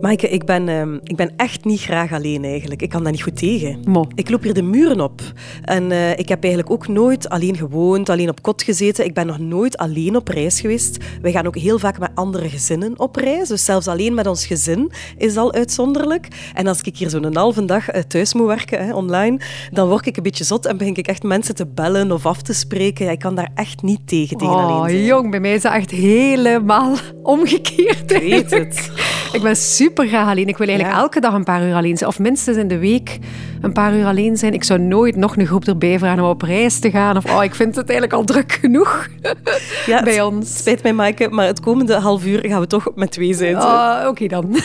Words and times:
Maaike, 0.00 0.28
ik 0.28 0.44
ben, 0.44 0.68
ehm, 0.68 0.94
ik 1.04 1.16
ben 1.16 1.32
echt 1.36 1.64
niet 1.64 1.80
graag 1.80 2.12
alleen 2.12 2.44
eigenlijk. 2.44 2.82
Ik 2.82 2.88
kan 2.88 3.02
daar 3.02 3.12
niet 3.12 3.22
goed 3.22 3.36
tegen. 3.36 3.80
Mo. 3.84 4.06
Ik 4.14 4.30
loop 4.30 4.42
hier 4.42 4.54
de 4.54 4.62
muren 4.62 5.00
op. 5.00 5.20
En 5.64 5.90
eh, 5.90 6.18
ik 6.18 6.28
heb 6.28 6.42
eigenlijk 6.42 6.72
ook 6.72 6.88
nooit 6.88 7.28
alleen 7.28 7.56
gewoond, 7.56 8.08
alleen 8.08 8.28
op 8.28 8.42
kot 8.42 8.62
gezeten. 8.62 9.04
Ik 9.04 9.14
ben 9.14 9.26
nog 9.26 9.38
nooit 9.38 9.76
alleen 9.76 10.16
op 10.16 10.28
reis 10.28 10.60
geweest. 10.60 10.96
Wij 11.22 11.32
gaan 11.32 11.46
ook 11.46 11.56
heel 11.56 11.78
vaak 11.78 11.98
met 11.98 12.10
andere 12.14 12.48
gezinnen 12.48 12.98
op 12.98 13.16
reis. 13.16 13.48
Dus 13.48 13.64
zelfs 13.64 13.88
alleen 13.88 14.14
met 14.14 14.26
ons 14.26 14.46
gezin 14.46 14.92
is 15.16 15.36
al 15.36 15.52
uitzonderlijk. 15.52 16.28
En 16.54 16.66
als 16.66 16.80
ik 16.80 16.96
hier 16.96 17.10
zo'n 17.10 17.36
halve 17.36 17.64
dag 17.64 17.88
eh, 17.88 18.02
thuis 18.02 18.34
moet 18.34 18.46
werken, 18.46 18.86
hè, 18.86 18.94
online, 18.94 19.40
dan 19.70 19.88
word 19.88 20.06
ik 20.06 20.16
een 20.16 20.22
beetje 20.22 20.44
zot 20.44 20.66
en 20.66 20.76
begin 20.76 20.96
ik 20.96 21.06
echt 21.06 21.22
mensen 21.22 21.54
te 21.54 21.66
bellen 21.66 22.12
of 22.12 22.26
af 22.26 22.42
te 22.42 22.52
spreken. 22.52 23.04
Ja, 23.04 23.10
ik 23.10 23.18
kan 23.18 23.34
daar 23.34 23.50
echt 23.54 23.82
niet 23.82 24.00
tegen, 24.06 24.36
tegen 24.36 24.54
alleen 24.54 25.00
Oh, 25.00 25.06
jong, 25.06 25.30
bij 25.30 25.40
mij 25.40 25.54
is 25.54 25.62
dat 25.62 25.72
echt 25.72 25.90
helemaal 25.90 26.96
omgekeerd. 27.22 28.12
Ik 28.12 28.20
weet 28.20 28.50
het. 28.50 28.90
Ik 29.32 29.42
ben 29.42 29.56
super 29.56 30.06
graag 30.08 30.28
alleen. 30.28 30.48
Ik 30.48 30.56
wil 30.58 30.66
eigenlijk 30.66 30.96
Ja. 30.96 31.02
elke 31.02 31.20
dag 31.20 31.34
een 31.34 31.44
paar 31.44 31.66
uur 31.66 31.74
alleen 31.74 31.96
zijn. 31.96 32.10
Of 32.10 32.18
minstens 32.18 32.56
in 32.56 32.68
de 32.68 32.78
week 32.78 33.18
een 33.60 33.72
paar 33.72 33.94
uur 33.94 34.06
alleen 34.06 34.36
zijn. 34.36 34.52
Ik 34.54 34.64
zou 34.64 34.80
nooit 34.80 35.16
nog 35.16 35.36
een 35.36 35.46
groep 35.46 35.64
erbij 35.64 35.98
vragen 35.98 36.22
om 36.22 36.28
op 36.30 36.42
reis 36.42 36.78
te 36.78 36.90
gaan. 36.90 37.16
Of 37.16 37.24
oh, 37.24 37.44
ik 37.44 37.54
vind 37.54 37.74
het 37.76 37.88
eigenlijk 37.90 38.18
al 38.18 38.24
druk 38.24 38.52
genoeg 38.52 39.06
Ja, 39.86 40.02
bij 40.02 40.20
ons. 40.20 40.56
Spijt 40.58 40.82
mij, 40.82 40.92
Maaike, 40.92 41.28
maar 41.28 41.46
het 41.46 41.60
komende 41.60 41.94
half 41.94 42.24
uur 42.24 42.44
gaan 42.46 42.60
we 42.60 42.66
toch 42.66 42.88
met 42.94 43.10
twee 43.10 43.34
zijn. 43.34 43.56
Ah, 43.56 44.08
Oké 44.08 44.26
dan. 44.26 44.56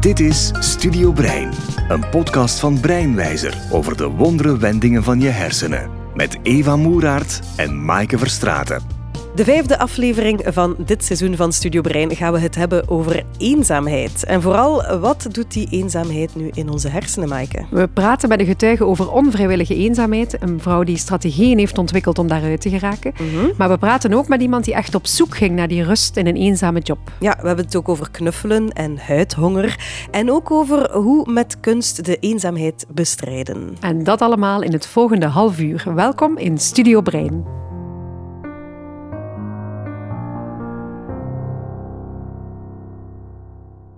Dit 0.00 0.20
is 0.20 0.50
Studio 0.58 1.12
Brein, 1.12 1.50
een 1.88 2.08
podcast 2.10 2.58
van 2.60 2.80
Breinwijzer 2.80 3.54
over 3.70 3.96
de 3.96 4.06
wondere 4.08 4.58
wendingen 4.58 5.02
van 5.04 5.20
je 5.20 5.28
hersenen. 5.28 5.95
Met 6.16 6.38
Eva 6.42 6.76
Moeraert 6.76 7.40
en 7.56 7.84
Maaike 7.84 8.18
Verstraten. 8.18 8.95
De 9.36 9.44
vijfde 9.44 9.78
aflevering 9.78 10.40
van 10.44 10.76
dit 10.78 11.04
seizoen 11.04 11.36
van 11.36 11.52
Studio 11.52 11.80
Brein 11.80 12.16
gaan 12.16 12.32
we 12.32 12.38
het 12.38 12.54
hebben 12.54 12.88
over 12.88 13.22
eenzaamheid. 13.38 14.24
En 14.24 14.42
vooral, 14.42 14.98
wat 14.98 15.26
doet 15.30 15.52
die 15.52 15.68
eenzaamheid 15.70 16.34
nu 16.36 16.50
in 16.54 16.70
onze 16.70 16.88
hersenen, 16.88 17.28
Maaike? 17.28 17.64
We 17.70 17.88
praten 17.88 18.28
met 18.28 18.40
een 18.40 18.46
getuige 18.46 18.84
over 18.84 19.12
onvrijwillige 19.12 19.74
eenzaamheid. 19.74 20.42
Een 20.42 20.60
vrouw 20.60 20.82
die 20.82 20.96
strategieën 20.96 21.58
heeft 21.58 21.78
ontwikkeld 21.78 22.18
om 22.18 22.28
daaruit 22.28 22.60
te 22.60 22.70
geraken. 22.70 23.12
Maar 23.56 23.68
we 23.68 23.78
praten 23.78 24.14
ook 24.14 24.28
met 24.28 24.40
iemand 24.40 24.64
die 24.64 24.74
echt 24.74 24.94
op 24.94 25.06
zoek 25.06 25.36
ging 25.36 25.54
naar 25.54 25.68
die 25.68 25.84
rust 25.84 26.16
in 26.16 26.26
een 26.26 26.36
eenzame 26.36 26.80
job. 26.80 26.98
Ja, 27.20 27.36
we 27.40 27.46
hebben 27.46 27.64
het 27.64 27.76
ook 27.76 27.88
over 27.88 28.10
knuffelen 28.10 28.70
en 28.72 28.98
huidhonger. 28.98 29.78
En 30.10 30.30
ook 30.30 30.50
over 30.50 30.92
hoe 30.92 31.32
met 31.32 31.60
kunst 31.60 32.04
de 32.04 32.16
eenzaamheid 32.16 32.86
bestrijden. 32.94 33.76
En 33.80 34.04
dat 34.04 34.20
allemaal 34.20 34.62
in 34.62 34.72
het 34.72 34.86
volgende 34.86 35.26
half 35.26 35.60
uur. 35.60 35.84
Welkom 35.94 36.38
in 36.38 36.58
Studio 36.58 37.00
Brein. 37.00 37.65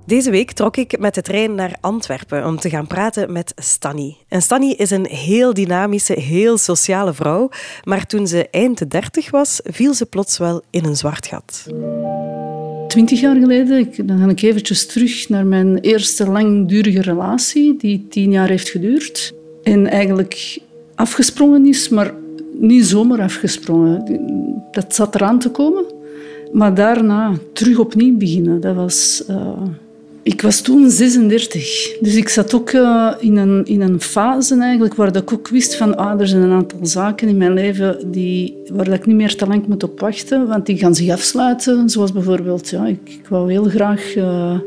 Deze 0.09 0.31
week 0.31 0.53
trok 0.53 0.77
ik 0.77 0.98
met 0.98 1.14
de 1.14 1.23
trein 1.23 1.55
naar 1.55 1.77
Antwerpen 1.81 2.47
om 2.47 2.59
te 2.59 2.69
gaan 2.69 2.87
praten 2.87 3.33
met 3.33 3.53
Stanny. 3.56 4.17
En 4.28 4.42
Stanny 4.42 4.75
is 4.77 4.91
een 4.91 5.06
heel 5.06 5.55
dynamische, 5.55 6.20
heel 6.20 6.59
sociale 6.59 7.12
vrouw. 7.12 7.50
Maar 7.84 8.06
toen 8.06 8.27
ze 8.27 8.48
eind 8.50 8.78
de 8.78 8.87
dertig 8.87 9.31
was, 9.31 9.61
viel 9.65 9.95
ze 9.95 10.06
plots 10.06 10.39
wel 10.39 10.62
in 10.70 10.84
een 10.84 10.97
zwart 10.97 11.27
gat. 11.27 11.67
Twintig 12.87 13.20
jaar 13.20 13.37
geleden, 13.37 14.06
dan 14.06 14.19
ga 14.19 14.28
ik 14.28 14.42
eventjes 14.42 14.87
terug 14.87 15.28
naar 15.28 15.47
mijn 15.47 15.78
eerste 15.78 16.27
langdurige 16.31 17.03
relatie, 17.03 17.77
die 17.78 18.06
tien 18.11 18.31
jaar 18.31 18.48
heeft 18.48 18.69
geduurd. 18.69 19.34
En 19.62 19.87
eigenlijk 19.87 20.59
afgesprongen 20.95 21.67
is, 21.67 21.89
maar 21.89 22.15
niet 22.53 22.87
zomaar 22.87 23.20
afgesprongen. 23.20 24.20
Dat 24.70 24.95
zat 24.95 25.15
eraan 25.15 25.39
te 25.39 25.50
komen. 25.50 25.84
Maar 26.53 26.75
daarna 26.75 27.33
terug 27.53 27.78
opnieuw 27.78 28.17
beginnen, 28.17 28.61
dat 28.61 28.75
was... 28.75 29.25
eh, 29.27 29.62
Ik 30.28 30.43
was 30.43 30.61
toen 30.61 30.91
36, 30.91 31.99
dus 32.00 32.16
ik 32.16 32.28
zat 32.28 32.55
ook 32.55 32.71
eh, 32.71 33.12
in, 33.19 33.37
een, 33.37 33.65
in 33.65 33.81
een 33.81 34.00
fase 34.00 34.61
eigenlijk 34.61 34.94
waar 34.94 35.16
ik 35.16 35.33
ook 35.33 35.49
wist 35.49 35.77
van 35.77 35.97
ah, 35.97 36.21
er 36.21 36.28
zijn 36.28 36.43
een 36.43 36.53
aantal 36.53 36.78
zaken 36.83 37.28
in 37.28 37.37
mijn 37.37 37.53
leven 37.53 38.12
die, 38.12 38.56
waar 38.72 38.88
ik 38.88 39.06
niet 39.06 39.17
meer 39.17 39.37
te 39.37 39.47
lang 39.47 39.67
moet 39.67 39.83
op 39.83 40.00
wachten, 40.00 40.47
want 40.47 40.67
die 40.67 40.78
gaan 40.78 40.94
zich 40.94 41.11
afsluiten. 41.11 41.88
Zoals 41.91 42.12
bijvoorbeeld, 42.12 42.69
ja, 42.69 42.87
ik, 42.87 43.00
ik 43.05 43.27
wou 43.28 43.50
heel 43.50 43.65
graag 43.65 44.15
eh, 44.15 44.59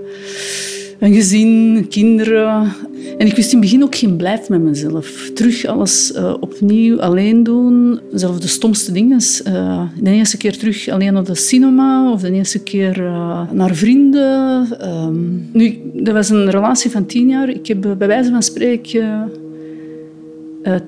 een 1.01 1.13
gezin, 1.13 1.85
kinderen. 1.89 2.73
En 3.17 3.27
ik 3.27 3.35
wist 3.35 3.51
in 3.51 3.59
het 3.59 3.69
begin 3.69 3.83
ook 3.83 3.95
geen 3.95 4.15
blijf 4.15 4.49
met 4.49 4.61
mezelf. 4.61 5.29
Terug 5.33 5.65
alles 5.65 6.13
eh, 6.13 6.33
opnieuw 6.39 7.01
alleen 7.01 7.43
doen, 7.43 7.99
zelfs 8.11 8.39
de 8.39 8.47
stomste 8.47 8.91
dingen. 8.91 9.19
Eh, 9.43 9.83
de 10.01 10.11
eerste 10.11 10.37
keer 10.37 10.57
terug 10.57 10.89
alleen 10.89 11.13
naar 11.13 11.23
de 11.23 11.35
cinema 11.35 12.11
of 12.11 12.21
de 12.21 12.31
eerste 12.31 12.63
keer 12.63 13.05
eh, 13.05 13.51
naar 13.51 13.75
vrienden. 13.75 14.67
Ehm, 14.79 15.17
nu, 15.51 15.79
dat 15.93 16.13
was 16.13 16.29
een 16.29 16.49
relatie 16.49 16.91
van 16.91 17.05
tien 17.05 17.27
jaar. 17.27 17.49
Ik 17.49 17.67
heb 17.67 17.81
bij 17.97 18.07
wijze 18.07 18.29
van 18.29 18.43
spreken 18.43 19.31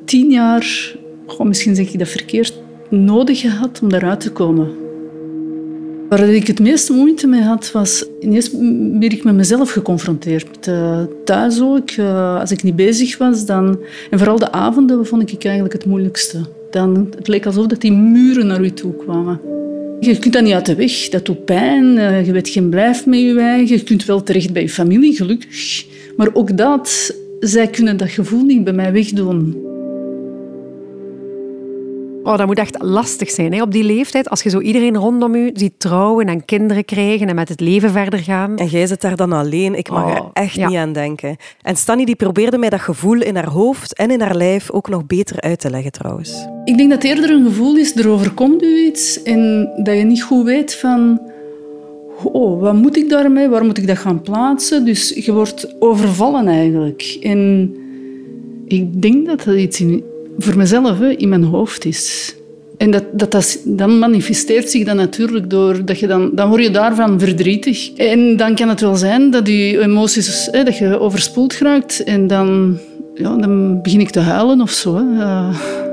tien 0.06 0.32
jaar, 0.32 0.96
goh, 1.26 1.48
misschien 1.48 1.76
zeg 1.76 1.94
ik 1.94 2.00
dat 2.00 2.08
verkeerd, 2.08 2.62
nodig 2.90 3.40
gehad 3.40 3.80
om 3.82 3.90
daaruit 3.90 4.20
te 4.20 4.32
komen. 4.32 4.68
Waar 6.14 6.30
ik 6.30 6.48
het 6.48 6.60
meeste 6.60 6.94
moeite 6.94 7.28
mee 7.28 7.42
had, 7.42 7.72
was 7.72 8.06
ineens 8.20 8.52
werd 9.00 9.14
ik 9.14 9.24
met 9.24 9.36
mezelf 9.36 9.72
geconfronteerd. 9.72 10.68
Eh, 10.68 11.00
thuis 11.26 11.62
ook, 11.62 11.90
eh, 11.90 12.40
als 12.40 12.52
ik 12.52 12.64
niet 12.64 12.76
bezig 12.76 13.18
was, 13.18 13.46
dan... 13.46 13.80
En 14.10 14.18
vooral 14.18 14.40
de 14.40 14.52
avonden 14.52 15.06
vond 15.06 15.32
ik 15.32 15.44
eigenlijk 15.44 15.74
het 15.74 15.86
moeilijkste. 15.86 16.40
Dan, 16.72 17.08
het 17.16 17.28
leek 17.28 17.46
alsof 17.46 17.66
dat 17.66 17.82
die 17.82 17.92
muren 17.92 18.48
naar 18.48 18.64
u 18.64 18.72
toe 18.72 18.96
kwamen. 18.96 19.40
Je 20.00 20.20
kunt 20.20 20.34
dat 20.34 20.44
niet 20.44 20.54
uit 20.54 20.66
de 20.66 20.76
weg, 20.76 21.10
dat 21.10 21.26
doet 21.26 21.46
pijn. 21.46 21.98
eh, 21.98 22.26
Je 22.26 22.32
weet 22.32 22.50
geen 22.50 22.70
blijf 22.70 23.06
met 23.06 23.20
je 23.20 23.40
eigen. 23.40 23.78
Je 23.78 23.84
kunt 23.84 24.06
wel 24.06 24.24
terecht 24.24 24.54
bij 24.54 24.62
je 24.62 24.70
familie, 24.70 25.16
gelukkig. 25.16 25.86
Maar 26.18 26.30
ook 26.34 26.58
dat, 26.58 27.16
zij 27.40 27.68
kunnen 27.68 27.98
dat 27.98 28.10
gevoel 28.10 28.44
niet 28.44 28.64
bij 28.64 28.74
mij 28.74 28.92
wegdoen. 28.92 29.72
Oh, 32.24 32.38
dat 32.38 32.48
moet 32.48 32.58
echt 32.58 32.82
lastig 32.82 33.30
zijn 33.30 33.54
hè? 33.54 33.62
op 33.62 33.72
die 33.72 33.84
leeftijd. 33.84 34.30
Als 34.30 34.44
je 34.44 34.50
zo 34.50 34.60
iedereen 34.60 34.96
rondom 34.96 35.36
je 35.36 35.50
ziet 35.54 35.80
trouwen 35.80 36.26
en 36.26 36.46
kinderen 36.46 36.86
krijgen 36.86 37.28
en 37.28 37.36
met 37.36 37.50
het 37.50 37.60
leven 37.60 37.92
verder 37.92 38.20
gaan. 38.20 38.58
En 38.58 38.68
jij 38.68 38.88
zit 38.88 39.02
daar 39.02 39.16
dan 39.16 39.32
alleen. 39.32 39.76
Ik 39.78 39.90
mag 39.90 40.04
Oh, 40.04 40.16
er 40.16 40.24
echt 40.34 40.56
ja. 40.56 40.68
niet 40.68 40.78
aan 40.78 40.94
denken. 40.94 41.36
En 41.62 41.76
Stanny 41.76 42.06
die 42.06 42.16
probeerde 42.16 42.58
mij 42.58 42.70
dat 42.70 42.80
gevoel 42.80 43.22
in 43.22 43.36
haar 43.36 43.50
hoofd 43.50 43.96
en 43.96 44.12
in 44.12 44.22
haar 44.22 44.36
lijf 44.36 44.72
ook 44.72 44.90
nog 44.90 45.06
beter 45.06 45.42
uit 45.42 45.60
te 45.60 45.70
leggen 45.70 45.92
trouwens. 45.92 46.48
Ik 46.66 46.78
denk 46.78 46.90
dat 46.90 47.04
het 47.04 47.12
eerder 47.12 47.30
een 47.30 47.46
gevoel 47.46 47.76
is, 47.76 47.96
er 47.96 48.10
overkomt 48.10 48.64
u 48.64 48.86
iets 48.86 49.24
en 49.24 49.70
dat 49.84 49.98
je 49.98 50.04
niet 50.04 50.24
goed 50.24 50.46
weet 50.46 50.76
van... 50.76 51.22
Oh, 52.24 52.62
wat 52.62 52.74
moet 52.74 52.98
ik 52.98 53.10
daarmee? 53.10 53.48
Waar 53.48 53.66
moet 53.66 53.78
ik 53.78 53.88
dat 53.88 53.98
gaan 53.98 54.22
plaatsen? 54.22 54.86
Dus 54.86 55.10
je 55.26 55.34
wordt 55.34 55.76
overvallen 55.80 56.48
eigenlijk. 56.48 57.18
En 57.22 57.74
ik 58.68 59.02
denk 59.02 59.26
dat 59.26 59.44
dat 59.44 59.56
iets 59.56 59.82
in, 59.82 60.04
voor 60.38 60.58
mezelf 60.58 61.00
hè, 61.00 61.10
in 61.10 61.30
mijn 61.30 61.44
hoofd 61.44 61.86
is. 61.86 62.36
En 62.78 62.92
dat, 62.92 63.04
dat, 63.12 63.32
dat, 63.32 63.60
dan 63.66 64.00
manifesteert 64.00 64.70
zich 64.70 64.86
dat 64.86 64.96
natuurlijk 64.96 65.50
door 65.50 65.86
dat 65.86 66.00
je 66.00 66.08
dan, 66.08 66.32
dan 66.34 66.50
word 66.50 66.64
je 66.64 66.72
daarvan 66.72 67.20
verdrietig. 67.20 67.94
En 67.94 68.38
dan 68.38 68.56
kan 68.56 68.70
het 68.70 68.82
wel 68.82 68.96
zijn 68.96 69.32
dat 69.32 69.48
je 69.48 69.80
emoties, 69.82 70.48
hè, 70.52 70.64
dat 70.64 70.78
je 70.78 71.00
overspoeld 71.00 71.58
raakt 71.58 72.04
en 72.04 72.28
dan, 72.28 72.78
ja, 73.14 73.36
dan 73.36 73.82
begin 73.82 74.00
ik 74.00 74.10
te 74.10 74.20
huilen 74.20 74.62
of 74.62 74.72
zo. 74.72 74.96
Hè. 74.96 75.93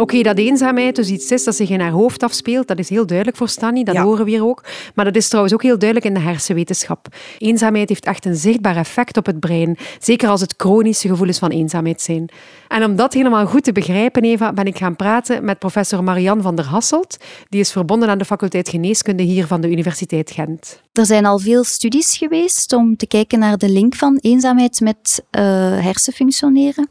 Oké, 0.00 0.22
dat 0.22 0.38
eenzaamheid 0.38 0.96
dus 0.96 1.08
iets 1.08 1.30
is 1.30 1.44
dat 1.44 1.54
zich 1.54 1.70
in 1.70 1.80
haar 1.80 1.90
hoofd 1.90 2.22
afspeelt, 2.22 2.66
dat 2.68 2.78
is 2.78 2.88
heel 2.88 3.06
duidelijk 3.06 3.36
voor 3.36 3.48
Stanny, 3.48 3.82
dat 3.84 3.94
Ja. 3.94 4.02
horen 4.02 4.24
we 4.24 4.30
hier 4.30 4.44
ook. 4.44 4.64
Maar 4.94 5.04
dat 5.04 5.16
is 5.16 5.26
trouwens 5.28 5.54
ook 5.54 5.62
heel 5.62 5.78
duidelijk 5.78 6.08
in 6.08 6.14
de 6.14 6.28
hersenwetenschap. 6.28 7.06
Eenzaamheid 7.38 7.88
heeft 7.88 8.04
echt 8.04 8.24
een 8.24 8.36
zichtbaar 8.36 8.76
effect 8.76 9.16
op 9.16 9.26
het 9.26 9.40
brein, 9.40 9.76
zeker 9.98 10.28
als 10.28 10.40
het 10.40 10.54
chronische 10.56 11.08
gevoelens 11.08 11.38
van 11.38 11.50
eenzaamheid 11.50 12.00
zijn. 12.00 12.28
En 12.68 12.84
om 12.84 12.96
dat 12.96 13.12
helemaal 13.12 13.46
goed 13.46 13.64
te 13.64 13.72
begrijpen, 13.72 14.22
Eva, 14.22 14.52
ben 14.52 14.64
ik 14.64 14.76
gaan 14.78 14.96
praten 14.96 15.44
met 15.44 15.58
professor 15.58 16.04
Marianne 16.04 16.42
van 16.42 16.54
der 16.54 16.64
Hasselt. 16.66 17.16
Die 17.48 17.60
is 17.60 17.72
verbonden 17.72 18.08
aan 18.08 18.18
de 18.18 18.24
faculteit 18.24 18.68
Geneeskunde 18.68 19.22
hier 19.22 19.46
van 19.46 19.60
de 19.60 19.70
Universiteit 19.70 20.30
Gent. 20.30 20.82
Er 20.92 21.06
zijn 21.06 21.26
al 21.26 21.38
veel 21.38 21.64
studies 21.64 22.16
geweest 22.16 22.72
om 22.72 22.96
te 22.96 23.06
kijken 23.06 23.38
naar 23.38 23.58
de 23.58 23.68
link 23.68 23.94
van 23.94 24.18
eenzaamheid 24.20 24.80
met 24.80 25.24
eh, 25.30 25.42
hersenfunctioneren. 25.78 26.88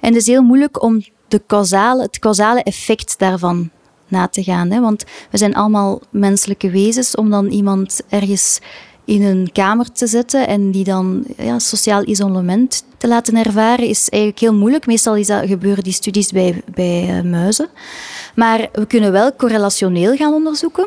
En 0.00 0.08
het 0.08 0.16
is 0.16 0.26
heel 0.26 0.42
moeilijk 0.42 0.82
om 0.82 1.02
de 1.32 1.42
causale, 1.46 2.02
het 2.02 2.18
causale 2.18 2.62
effect 2.62 3.18
daarvan 3.18 3.70
na 4.08 4.28
te 4.28 4.42
gaan. 4.42 4.70
Hè? 4.70 4.80
Want 4.80 5.04
we 5.30 5.38
zijn 5.38 5.54
allemaal 5.54 6.00
menselijke 6.10 6.70
wezens. 6.70 7.14
Om 7.14 7.30
dan 7.30 7.46
iemand 7.46 8.00
ergens 8.08 8.60
in 9.04 9.22
een 9.22 9.52
kamer 9.52 9.92
te 9.92 10.06
zetten 10.06 10.46
en 10.46 10.70
die 10.70 10.84
dan 10.84 11.24
ja, 11.36 11.58
sociaal 11.58 12.06
isolement 12.06 12.84
te 12.96 13.08
laten 13.08 13.36
ervaren, 13.36 13.86
is 13.86 14.08
eigenlijk 14.08 14.42
heel 14.42 14.54
moeilijk. 14.54 14.86
Meestal 14.86 15.16
is 15.16 15.26
dat, 15.26 15.46
gebeuren 15.46 15.84
die 15.84 15.92
studies 15.92 16.32
bij, 16.32 16.62
bij 16.74 17.08
eh, 17.08 17.24
muizen. 17.24 17.68
Maar 18.34 18.68
we 18.72 18.86
kunnen 18.86 19.12
wel 19.12 19.36
correlationeel 19.36 20.16
gaan 20.16 20.32
onderzoeken. 20.32 20.86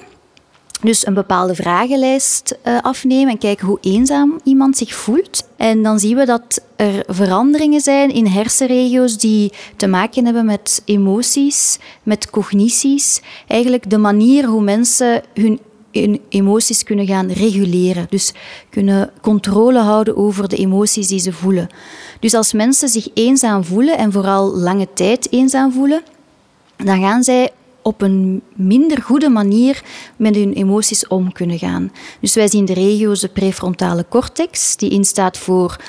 Dus 0.82 1.06
een 1.08 1.14
bepaalde 1.14 1.56
vragenlijst 1.56 2.58
uh, 2.64 2.78
afnemen 2.82 3.32
en 3.32 3.38
kijken 3.38 3.68
hoe 3.68 3.78
eenzaam 3.82 4.40
iemand 4.44 4.78
zich 4.78 4.96
voelt. 4.96 5.48
En 5.56 5.84
dan 5.84 6.00
zien 6.00 6.18
we 6.18 6.26
dat 6.26 6.62
er 6.76 7.04
veranderingen 7.08 7.82
zijn 7.82 8.14
in 8.14 8.26
hersenregio's 8.26 9.18
die 9.18 9.52
te 9.76 9.88
maken 9.88 10.26
hebben 10.26 10.46
met 10.46 10.82
emoties, 10.86 11.80
met 12.04 12.30
cognities. 12.30 13.22
Eigenlijk 13.48 13.90
de 13.90 13.98
manier 13.98 14.46
hoe 14.46 14.62
mensen 14.62 15.24
hun 15.34 15.60
emoties 16.30 16.84
kunnen 16.84 17.08
gaan 17.08 17.32
reguleren. 17.32 18.06
Dus 18.10 18.34
kunnen 18.70 19.12
controle 19.22 19.80
houden 19.80 20.18
over 20.18 20.50
de 20.50 20.56
emoties 20.56 21.08
die 21.08 21.20
ze 21.20 21.34
voelen. 21.34 21.70
Dus 22.20 22.34
als 22.34 22.54
mensen 22.54 22.90
zich 22.90 23.08
eenzaam 23.14 23.64
voelen 23.64 23.98
en 23.98 24.12
vooral 24.12 24.56
lange 24.56 24.88
tijd 24.94 25.32
eenzaam 25.32 25.72
voelen, 25.72 26.04
dan 26.78 27.02
gaan 27.02 27.24
zij 27.24 27.52
op 27.86 28.02
een 28.02 28.42
minder 28.54 29.02
goede 29.02 29.30
manier 29.30 29.84
met 30.16 30.36
hun 30.36 30.54
emoties 30.54 31.08
om 31.08 31.32
kunnen 31.32 31.58
gaan. 31.60 31.92
Dus 32.22 32.36
wij 32.36 32.48
zien 32.48 32.66
de 32.66 32.74
regio's 32.74 33.20
de 33.20 33.28
prefrontale 33.28 34.06
cortex, 34.10 34.76
die 34.76 34.90
instaat 34.90 35.38
voor 35.38 35.80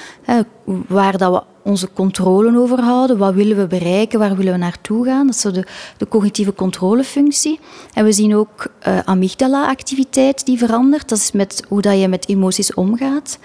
waar 0.87 1.19
dat 1.19 1.33
we 1.33 1.43
onze 1.71 1.93
controle 1.93 2.59
over 2.59 2.81
houden. 2.81 3.19
Wat 3.19 3.35
willen 3.35 3.57
we 3.57 3.67
bereiken? 3.67 4.19
Waar 4.19 4.37
willen 4.37 4.53
we 4.53 4.59
naartoe 4.59 5.05
gaan? 5.05 5.27
Dat 5.27 5.35
is 5.35 5.43
de, 5.43 5.67
de 5.97 6.09
cognitieve 6.09 6.55
controlefunctie. 6.55 7.61
En 7.93 8.05
we 8.05 8.13
zien 8.13 8.37
ook 8.37 8.67
uh, 8.89 8.99
amygdala-activiteit 8.99 10.47
die 10.47 10.59
verandert. 10.59 11.09
Dat 11.09 11.19
is 11.19 11.33
met 11.33 11.65
hoe 11.69 11.81
dat 11.81 12.01
je 12.01 12.09
met 12.09 12.29
emoties 12.29 12.75
omgaat. 12.75 13.39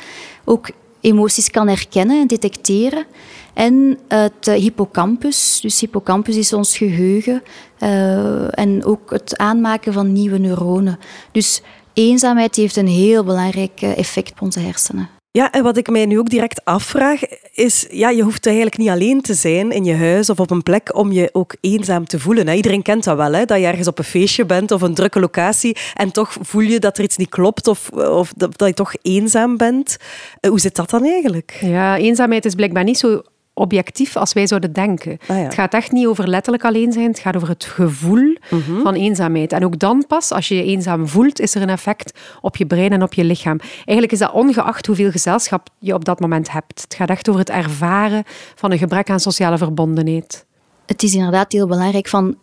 Ook 0.45 0.69
emoties 1.01 1.49
kan 1.49 1.67
herkennen 1.67 2.21
en 2.21 2.27
detecteren. 2.27 3.05
En 3.53 3.99
het 4.07 4.45
hippocampus. 4.45 5.59
Dus 5.61 5.79
hippocampus 5.79 6.35
is 6.35 6.53
ons 6.53 6.77
geheugen. 6.77 7.43
Uh, 7.79 8.59
en 8.59 8.85
ook 8.85 9.09
het 9.09 9.37
aanmaken 9.37 9.93
van 9.93 10.11
nieuwe 10.11 10.37
neuronen. 10.37 10.99
Dus 11.31 11.61
eenzaamheid 11.93 12.55
heeft 12.55 12.75
een 12.75 12.87
heel 12.87 13.23
belangrijk 13.23 13.81
effect 13.81 14.31
op 14.31 14.41
onze 14.41 14.59
hersenen. 14.59 15.20
Ja, 15.33 15.51
en 15.51 15.63
wat 15.63 15.77
ik 15.77 15.89
mij 15.89 16.05
nu 16.05 16.19
ook 16.19 16.29
direct 16.29 16.65
afvraag, 16.65 17.21
is, 17.53 17.87
ja, 17.89 18.09
je 18.09 18.23
hoeft 18.23 18.45
eigenlijk 18.45 18.77
niet 18.77 18.89
alleen 18.89 19.21
te 19.21 19.33
zijn 19.33 19.71
in 19.71 19.83
je 19.83 19.95
huis 19.95 20.29
of 20.29 20.39
op 20.39 20.51
een 20.51 20.63
plek 20.63 20.95
om 20.95 21.11
je 21.11 21.29
ook 21.31 21.55
eenzaam 21.61 22.05
te 22.05 22.19
voelen. 22.19 22.55
Iedereen 22.55 22.81
kent 22.81 23.03
dat 23.03 23.17
wel, 23.17 23.33
hè? 23.33 23.45
dat 23.45 23.59
je 23.59 23.65
ergens 23.65 23.87
op 23.87 23.97
een 23.97 24.03
feestje 24.03 24.45
bent 24.45 24.71
of 24.71 24.81
een 24.81 24.93
drukke 24.93 25.19
locatie 25.19 25.77
en 25.93 26.11
toch 26.11 26.37
voel 26.41 26.61
je 26.61 26.79
dat 26.79 26.97
er 26.97 27.03
iets 27.03 27.17
niet 27.17 27.29
klopt 27.29 27.67
of, 27.67 27.89
of 27.89 28.33
dat 28.33 28.67
je 28.67 28.73
toch 28.73 28.93
eenzaam 29.01 29.57
bent. 29.57 29.97
Eh, 30.39 30.49
hoe 30.49 30.59
zit 30.59 30.75
dat 30.75 30.89
dan 30.89 31.05
eigenlijk? 31.05 31.57
Ja, 31.61 31.97
eenzaamheid 31.97 32.45
is 32.45 32.55
blijkbaar 32.55 32.83
niet 32.83 32.97
zo 32.97 33.21
objectief 33.53 34.15
als 34.15 34.33
wij 34.33 34.47
zouden 34.47 34.73
denken. 34.73 35.17
Ah, 35.27 35.43
Het 35.43 35.53
gaat 35.53 35.73
echt 35.73 35.91
niet 35.91 36.07
over 36.07 36.27
letterlijk 36.27 36.65
alleen 36.65 36.91
zijn, 36.91 37.07
het 37.07 37.19
gaat 37.19 37.35
over 37.35 37.47
het 37.47 37.65
gevoel 37.65 38.37
mhm. 38.49 38.81
van 38.81 38.93
eenzaamheid. 38.93 39.53
En 39.53 39.65
ook 39.65 39.79
dan 39.79 40.05
pas, 40.07 40.31
als 40.31 40.47
je 40.47 40.55
je 40.55 40.63
eenzaam 40.63 41.07
voelt, 41.07 41.39
is 41.39 41.55
er 41.55 41.61
een 41.61 41.69
effect 41.69 42.19
op 42.41 42.55
je 42.55 42.65
brein 42.65 42.91
en 42.91 43.03
op 43.03 43.13
je 43.13 43.23
lichaam. 43.23 43.59
Eigenlijk 43.75 44.11
is 44.11 44.19
dat 44.19 44.31
ongeacht 44.31 44.85
hoeveel 44.85 45.11
gezelschap 45.11 45.69
je 45.79 45.93
op 45.93 46.05
dat 46.05 46.19
moment 46.19 46.51
hebt. 46.51 46.81
Het 46.81 46.95
gaat 46.95 47.09
echt 47.09 47.29
over 47.29 47.41
het 47.41 47.49
ervaren 47.49 48.23
van 48.55 48.71
een 48.71 48.77
gebrek 48.77 49.09
aan 49.09 49.19
sociale 49.19 49.57
verbondenheid. 49.57 50.45
Het 50.85 51.03
is 51.03 51.13
inderdaad 51.13 51.51
heel 51.51 51.67
belangrijk 51.67 52.07
van 52.07 52.37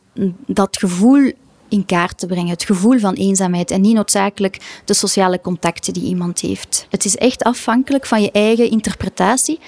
dat 0.47 0.77
gevoel 0.77 1.33
in 1.69 1.87
kaart 1.87 2.19
te 2.19 2.27
brengen. 2.27 2.51
Het 2.51 2.65
gevoel 2.65 2.99
van 2.99 3.15
eenzaamheid 3.15 3.71
en 3.71 3.81
niet 3.81 3.95
noodzakelijk 3.95 4.83
de 4.85 4.95
sociale 4.95 5.41
contacten 5.41 5.93
die 5.93 6.03
iemand 6.03 6.41
heeft. 6.41 6.87
Het 6.91 7.05
is 7.05 7.17
echt 7.17 7.43
afhankelijk 7.43 8.07
van 8.07 8.23
je 8.23 8.31
eigen 8.31 8.71
interpretatie. 8.71 9.59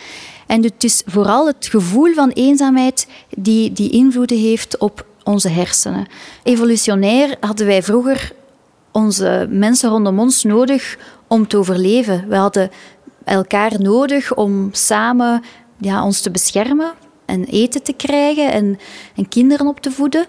En 0.51 0.63
het 0.63 0.85
is 0.85 1.03
vooral 1.07 1.47
het 1.47 1.67
gevoel 1.71 2.15
van 2.15 2.31
eenzaamheid 2.31 3.07
die, 3.37 3.73
die 3.73 3.91
invloeden 3.91 4.39
heeft 4.39 4.79
op 4.79 5.07
onze 5.25 5.49
hersenen. 5.49 6.07
Evolutionair 6.43 7.37
hadden 7.41 7.67
wij 7.67 7.83
vroeger 7.83 8.33
onze 8.93 9.47
mensen 9.51 9.91
rondom 9.91 10.19
ons 10.19 10.45
nodig 10.45 10.99
om 11.27 11.49
te 11.49 11.57
overleven. 11.57 12.29
We 12.29 12.37
hadden 12.37 12.71
elkaar 13.25 13.81
nodig 13.81 14.35
om 14.35 14.69
samen 14.73 15.43
ja, 15.79 16.05
ons 16.05 16.21
te 16.21 16.31
beschermen 16.31 16.93
en 17.27 17.45
eten 17.45 17.83
te 17.83 17.93
krijgen 17.93 18.53
en, 18.53 18.79
en 19.17 19.29
kinderen 19.29 19.67
op 19.67 19.81
te 19.81 19.91
voeden. 19.91 20.27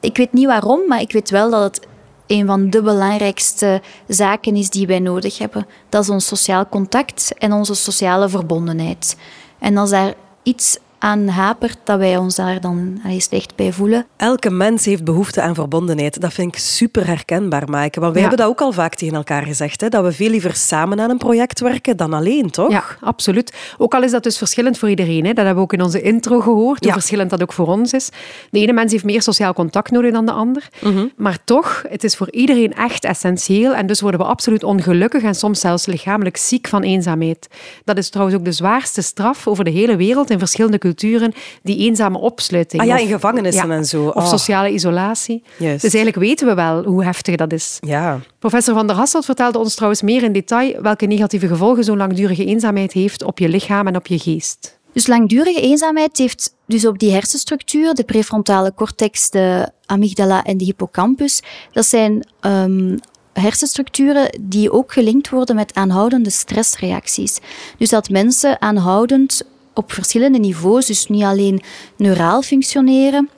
Ik 0.00 0.16
weet 0.16 0.32
niet 0.32 0.46
waarom, 0.46 0.80
maar 0.88 1.00
ik 1.00 1.12
weet 1.12 1.30
wel 1.30 1.50
dat 1.50 1.62
het 1.62 1.88
een 2.26 2.46
van 2.46 2.70
de 2.70 2.82
belangrijkste 2.82 3.82
zaken 4.08 4.56
is 4.56 4.70
die 4.70 4.86
wij 4.86 4.98
nodig 4.98 5.38
hebben. 5.38 5.66
Dat 5.88 6.02
is 6.02 6.10
ons 6.10 6.26
sociaal 6.26 6.68
contact 6.68 7.34
en 7.38 7.52
onze 7.52 7.74
sociale 7.74 8.28
verbondenheid. 8.28 9.16
En 9.60 9.76
als 9.76 9.90
daar 9.90 10.14
iets 10.42 10.78
aan 11.02 11.28
hapert, 11.28 11.78
dat 11.84 11.98
wij 11.98 12.16
ons 12.16 12.34
daar 12.34 12.60
dan 12.60 13.00
slecht 13.18 13.56
bij 13.56 13.72
voelen. 13.72 14.06
Elke 14.16 14.50
mens 14.50 14.84
heeft 14.84 15.04
behoefte 15.04 15.40
aan 15.40 15.54
verbondenheid. 15.54 16.20
Dat 16.20 16.32
vind 16.32 16.54
ik 16.54 16.60
super 16.60 17.06
herkenbaar, 17.06 17.68
Maaike. 17.68 18.00
Want 18.00 18.12
wij 18.12 18.20
hebben 18.20 18.38
dat 18.38 18.48
ook 18.48 18.60
al 18.60 18.72
vaak 18.72 18.94
tegen 18.94 19.14
elkaar 19.14 19.42
gezegd. 19.42 19.80
Hè? 19.80 19.88
Dat 19.88 20.04
we 20.04 20.12
veel 20.12 20.30
liever 20.30 20.54
samen 20.54 21.00
aan 21.00 21.10
een 21.10 21.18
project 21.18 21.60
werken 21.60 21.96
dan 21.96 22.12
alleen, 22.12 22.50
toch? 22.50 22.70
Ja, 22.70 22.84
absoluut. 23.00 23.54
Ook 23.78 23.94
al 23.94 24.02
is 24.02 24.10
dat 24.10 24.22
dus 24.22 24.38
verschillend 24.38 24.78
voor 24.78 24.88
iedereen. 24.88 25.24
Hè? 25.24 25.32
Dat 25.32 25.44
hebben 25.44 25.54
we 25.54 25.60
ook 25.60 25.72
in 25.72 25.82
onze 25.82 26.02
intro 26.02 26.40
gehoord, 26.40 26.84
hoe 26.84 26.92
verschillend 26.92 27.30
dat 27.30 27.42
ook 27.42 27.52
voor 27.52 27.66
ons 27.66 27.92
is. 27.92 28.08
De 28.50 28.58
ene 28.58 28.72
mens 28.72 28.92
heeft 28.92 29.04
meer 29.04 29.22
sociaal 29.22 29.52
contact 29.52 29.90
nodig 29.90 30.12
dan 30.12 30.26
de 30.26 30.32
ander. 30.32 30.68
Mhm. 30.80 31.06
Maar 31.16 31.38
toch, 31.44 31.84
het 31.88 32.04
is 32.04 32.16
voor 32.16 32.30
iedereen 32.30 32.74
echt 32.74 33.04
essentieel. 33.04 33.74
En 33.74 33.86
dus 33.86 34.00
worden 34.00 34.20
we 34.20 34.26
absoluut 34.26 34.64
ongelukkig 34.64 35.22
en 35.22 35.34
soms 35.34 35.60
zelfs 35.60 35.86
lichamelijk 35.86 36.36
ziek 36.36 36.68
van 36.68 36.82
eenzaamheid. 36.82 37.48
Dat 37.84 37.98
is 37.98 38.10
trouwens 38.10 38.38
ook 38.38 38.44
de 38.44 38.52
zwaarste 38.52 39.02
straf 39.02 39.46
over 39.46 39.64
de 39.64 39.70
hele 39.70 39.96
wereld 39.96 40.30
in 40.30 40.38
verschillende 40.38 40.78
culturen 40.78 40.88
culturen 40.90 41.32
die 41.62 41.76
eenzame 41.76 42.18
opsluiting. 42.18 42.82
Ah 42.82 42.88
ja, 42.88 42.96
in 42.96 43.08
gevangenissen 43.08 43.70
en 43.70 43.84
zo. 43.84 44.06
Of 44.06 44.14
oh. 44.14 44.28
sociale 44.28 44.70
isolatie. 44.70 45.42
Dus 45.58 45.82
eigenlijk 45.82 46.16
weten 46.16 46.46
we 46.46 46.54
wel 46.54 46.84
hoe 46.84 47.04
heftig 47.04 47.36
dat 47.36 47.52
is. 47.52 47.78
Ja. 47.80 48.20
Professor 48.38 48.74
Van 48.74 48.86
der 48.86 48.96
Hasselt 48.96 49.24
vertelde 49.24 49.58
ons 49.58 49.74
trouwens 49.74 50.02
meer 50.02 50.22
in 50.22 50.32
detail 50.32 50.82
welke 50.82 51.06
negatieve 51.06 51.46
gevolgen 51.46 51.84
zo'n 51.84 51.96
langdurige 51.96 52.44
eenzaamheid 52.44 52.92
heeft 52.92 53.22
op 53.22 53.38
je 53.38 53.48
lichaam 53.48 53.86
en 53.86 53.96
op 53.96 54.06
je 54.06 54.18
geest. 54.18 54.78
Dus 54.92 55.06
langdurige 55.06 55.60
eenzaamheid 55.60 56.18
heeft 56.18 56.54
dus 56.66 56.86
op 56.86 56.98
die 56.98 57.12
hersenstructuur, 57.12 57.94
de 57.94 58.04
prefrontale 58.04 58.74
cortex, 58.74 59.30
de 59.30 59.68
amygdala 59.86 60.44
en 60.44 60.56
de 60.56 60.64
hippocampus, 60.64 61.42
dat 61.72 61.86
zijn 61.86 62.26
um, 62.40 62.98
hersenstructuren 63.32 64.40
die 64.40 64.72
ook 64.72 64.92
gelinkt 64.92 65.30
worden 65.30 65.56
met 65.56 65.74
aanhoudende 65.74 66.30
stressreacties. 66.30 67.38
Dus 67.78 67.88
dat 67.88 68.08
mensen 68.08 68.60
aanhoudend 68.60 69.42
op 69.74 69.92
verschillende 69.92 70.38
niveaus, 70.38 70.86
dus 70.86 71.06
niet 71.06 71.22
alleen 71.22 71.62
neuraal 71.96 72.42
functioneren, 72.42 73.30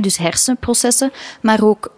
dus 0.00 0.16
hersenprocessen, 0.16 1.12
maar 1.42 1.62
ook 1.62 1.92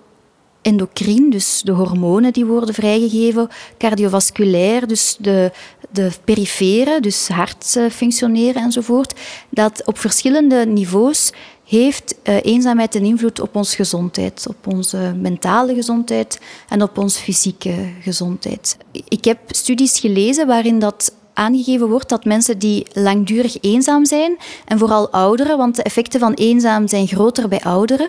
endocrine, 0.62 1.30
dus 1.30 1.62
de 1.64 1.72
hormonen 1.72 2.32
die 2.32 2.44
worden 2.44 2.74
vrijgegeven, 2.74 3.48
cardiovasculair, 3.78 4.86
dus 4.86 5.16
de, 5.18 5.52
de 5.90 6.10
perifere, 6.24 7.00
dus 7.00 7.28
hart 7.28 7.76
functioneren 7.90 8.62
enzovoort. 8.62 9.20
Dat 9.48 9.82
op 9.84 9.98
verschillende 9.98 10.66
niveaus 10.66 11.32
heeft 11.64 12.14
uh, 12.24 12.36
eenzaamheid 12.42 12.94
een 12.94 13.04
invloed 13.04 13.40
op 13.40 13.56
onze 13.56 13.76
gezondheid, 13.76 14.46
op 14.48 14.67
onze 14.67 15.14
mentale 15.20 15.74
gezondheid 15.74 16.40
en 16.69 16.82
op 16.82 16.98
onze 16.98 17.20
fysieke 17.20 17.93
gezondheid. 18.00 18.76
Ik 19.08 19.24
heb 19.24 19.38
studies 19.46 19.98
gelezen 19.98 20.46
waarin 20.46 20.79
dat 20.79 21.12
aangegeven 21.34 21.88
wordt 21.88 22.08
dat 22.08 22.24
mensen 22.24 22.58
die 22.58 22.86
langdurig 22.93 23.56
eenzaam 23.60 24.05
zijn, 24.05 24.36
en 24.64 24.79
vooral 24.79 25.10
ouderen, 25.10 25.56
want 25.56 25.76
de 25.76 25.82
effecten 25.82 26.20
van 26.20 26.34
eenzaam 26.34 26.88
zijn 26.88 27.06
groter 27.06 27.48
bij 27.48 27.60
ouderen, 27.60 28.08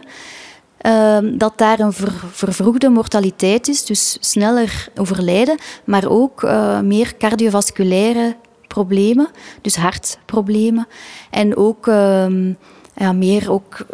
ehm, 0.78 1.38
dat 1.38 1.58
daar 1.58 1.80
een 1.80 1.94
vervroegde 2.32 2.90
mortaliteit 2.90 3.68
is, 3.68 3.86
dus 3.86 4.18
sneller 4.20 4.88
overlijden, 4.96 5.58
maar 5.84 6.08
ook 6.08 6.44
uh, 6.44 6.80
meer 6.80 7.18
cardiovasculaire 7.18 8.36
problemen, 8.68 9.28
dus 9.62 9.76
hartproblemen, 9.76 10.88
en 11.32 11.58
ook 11.58 11.88
ehm, 11.88 12.54
ja, 12.96 13.14
meer 13.14 13.52
ook 13.52 13.86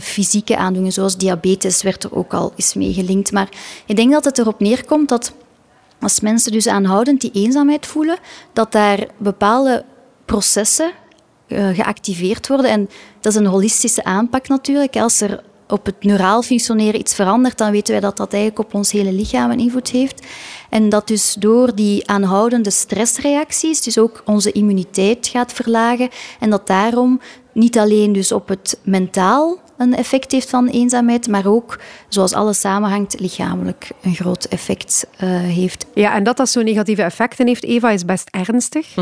fysieke 0.00 0.56
aandoeningen, 0.56 0.92
zoals 0.92 1.16
diabetes 1.16 1.82
werd 1.82 2.04
er 2.04 2.14
ook 2.16 2.34
al 2.34 2.52
eens 2.56 2.74
mee 2.74 2.92
gelinkt. 2.92 3.32
Maar 3.32 3.48
ik 3.86 3.96
denk 3.96 4.12
dat 4.12 4.24
het 4.24 4.38
erop 4.38 4.60
neerkomt 4.60 5.08
dat 5.08 5.32
als 6.00 6.20
mensen 6.20 6.52
dus 6.52 6.66
aanhoudend 6.66 7.20
die 7.20 7.30
eenzaamheid 7.32 7.86
voelen, 7.86 8.18
dat 8.52 8.72
daar 8.72 9.06
bepaalde 9.18 9.84
processen 10.24 10.90
uh, 11.48 11.68
geactiveerd 11.68 12.48
worden. 12.48 12.70
En 12.70 12.88
dat 13.20 13.32
is 13.32 13.38
een 13.38 13.46
holistische 13.46 14.04
aanpak 14.04 14.48
natuurlijk. 14.48 14.96
Als 14.96 15.20
er 15.20 15.42
op 15.68 15.86
het 15.86 16.04
neuraal 16.04 16.42
functioneren 16.42 17.00
iets 17.00 17.14
verandert, 17.14 17.58
dan 17.58 17.70
weten 17.70 17.92
wij 17.92 18.00
dat 18.00 18.16
dat 18.16 18.32
eigenlijk 18.32 18.64
op 18.64 18.74
ons 18.74 18.92
hele 18.92 19.12
lichaam 19.12 19.50
een 19.50 19.58
invloed 19.58 19.88
heeft. 19.88 20.26
En 20.70 20.88
dat 20.88 21.08
dus 21.08 21.36
door 21.38 21.74
die 21.74 22.08
aanhoudende 22.08 22.70
stressreacties, 22.70 23.82
dus 23.82 23.98
ook 23.98 24.22
onze 24.24 24.52
immuniteit 24.52 25.26
gaat 25.26 25.52
verlagen. 25.52 26.08
En 26.40 26.50
dat 26.50 26.66
daarom 26.66 27.20
niet 27.52 27.78
alleen 27.78 28.12
dus 28.12 28.32
op 28.32 28.48
het 28.48 28.78
mentaal 28.82 29.58
een 29.80 29.96
effect 29.96 30.32
heeft 30.32 30.50
van 30.50 30.66
eenzaamheid, 30.66 31.28
maar 31.28 31.46
ook, 31.46 31.78
zoals 32.08 32.32
alles 32.32 32.60
samenhangt, 32.60 33.20
lichamelijk 33.20 33.90
een 34.02 34.14
groot 34.14 34.44
effect 34.44 35.06
uh, 35.12 35.28
heeft. 35.30 35.86
Ja, 35.94 36.14
en 36.14 36.24
dat 36.24 36.36
dat 36.36 36.48
zo 36.48 36.62
negatieve 36.62 37.02
effecten 37.02 37.46
heeft, 37.46 37.64
Eva, 37.64 37.90
is 37.90 38.04
best 38.04 38.28
ernstig. 38.30 38.94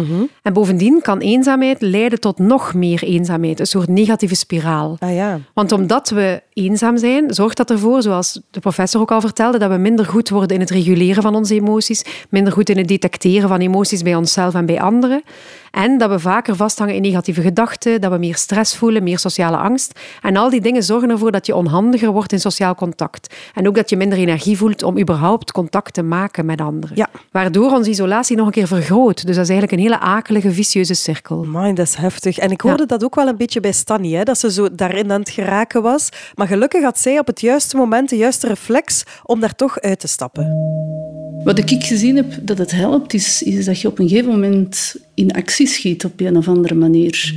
En 0.43 0.53
bovendien 0.53 1.01
kan 1.03 1.19
eenzaamheid 1.19 1.83
leiden 1.83 2.21
tot 2.21 2.39
nog 2.39 2.75
meer 2.75 3.03
eenzaamheid, 3.03 3.61
een 3.61 3.67
soort 3.67 3.89
negatieve 3.89 4.35
spiraal. 4.35 4.97
Ah, 4.99 5.15
ja. 5.15 5.41
Want 5.55 5.73
omdat 5.73 6.09
we 6.09 6.43
eenzaam 6.53 6.97
zijn, 6.97 7.35
zorgt 7.35 7.57
dat 7.57 7.71
ervoor, 7.71 8.03
zoals 8.03 8.41
de 8.51 8.61
professor 8.61 9.01
ook 9.01 9.13
al 9.13 9.21
vertelde, 9.21 9.59
dat 9.59 9.71
we 9.71 9.77
minder 9.77 10.05
goed 10.07 10.29
worden 10.29 10.57
in 10.57 10.61
het 10.61 10.71
reguleren 10.71 11.23
van 11.23 11.35
onze 11.35 11.55
emoties, 11.59 12.05
minder 12.29 12.53
goed 12.53 12.69
in 12.69 12.77
het 12.79 12.89
detecteren 12.89 13.49
van 13.49 13.61
emoties 13.61 14.03
bij 14.03 14.15
onszelf 14.15 14.55
en 14.55 14.67
bij 14.67 14.81
anderen. 14.81 15.23
En 15.71 15.99
dat 15.99 16.11
we 16.11 16.19
vaker 16.19 16.57
vasthangen 16.57 16.95
in 16.95 17.03
negatieve 17.03 17.43
gedachten, 17.43 18.01
dat 18.01 18.13
we 18.13 18.19
meer 18.19 18.37
stress 18.37 18.77
voelen, 18.77 19.03
meer 19.03 19.19
sociale 19.19 19.57
angst. 19.57 20.01
En 20.23 20.37
al 20.37 20.51
die 20.51 20.61
dingen 20.61 20.83
zorgen 20.83 21.11
ervoor 21.11 21.33
dat 21.33 21.47
je 21.47 21.55
onhandiger 21.55 22.11
wordt 22.11 22.33
in 22.33 22.41
sociaal 22.41 22.75
contact. 22.75 23.35
En 23.55 23.69
ook 23.69 23.75
dat 23.75 23.91
je 23.91 23.97
minder 23.97 24.19
energie 24.19 24.57
voelt 24.57 24.83
om 24.83 24.99
überhaupt 24.99 25.53
contact 25.53 25.95
te 25.95 26.03
maken 26.03 26.47
met 26.47 26.61
anderen. 26.61 26.97
Ja. 26.97 27.09
Waardoor 27.33 27.73
onze 27.73 27.91
isolatie 27.91 28.37
nog 28.37 28.47
een 28.47 28.53
keer 28.53 28.67
vergroot. 28.67 29.27
Dus 29.27 29.37
dat 29.37 29.45
is 29.45 29.51
eigenlijk 29.51 29.73
een 29.73 29.89
hele 29.91 30.01
akelige, 30.01 30.53
vicieuze 30.53 30.95
cirkel. 30.95 31.45
Man, 31.45 31.75
dat 31.75 31.87
is 31.87 31.95
heftig. 31.95 32.39
En 32.39 32.51
ik 32.51 32.61
hoorde 32.61 32.87
dat 32.87 33.05
ook 33.05 33.15
wel 33.15 33.29
een 33.29 33.37
beetje 33.37 33.61
bij 33.61 33.73
Stanny, 33.73 34.13
hè, 34.13 34.23
dat 34.23 34.39
ze 34.39 34.53
zo 34.53 34.75
daarin 34.75 35.13
aan 35.13 35.21
het 35.21 35.31
geraken 35.31 35.83
was. 35.83 36.09
Maar 36.35 36.47
gelukkig 36.47 36.83
had 36.83 36.99
zij 36.99 37.19
op 37.19 37.27
het 37.27 37.41
juiste 37.41 37.77
moment 37.77 38.09
de 38.09 38.17
juiste 38.17 38.47
reflex 38.47 39.05
om 39.25 39.41
daar 39.41 39.55
toch 39.55 39.81
uit 39.81 40.01
te 40.01 40.09
stappen. 40.09 41.18
Wat 41.45 41.59
ik 41.59 41.85
gezien 41.85 42.17
heb 42.17 42.39
dat 42.43 42.59
het 42.59 42.71
helpt, 42.71 43.15
is, 43.15 43.43
is 43.43 43.65
dat 43.65 43.81
je 43.81 43.89
op 43.89 43.99
een 43.99 44.09
gegeven 44.09 44.31
moment 44.31 44.97
in 45.15 45.33
actie 45.33 45.67
schiet 45.67 46.05
op 46.05 46.21
een 46.21 46.37
of 46.37 46.49
andere 46.49 46.75
manier. 46.75 47.35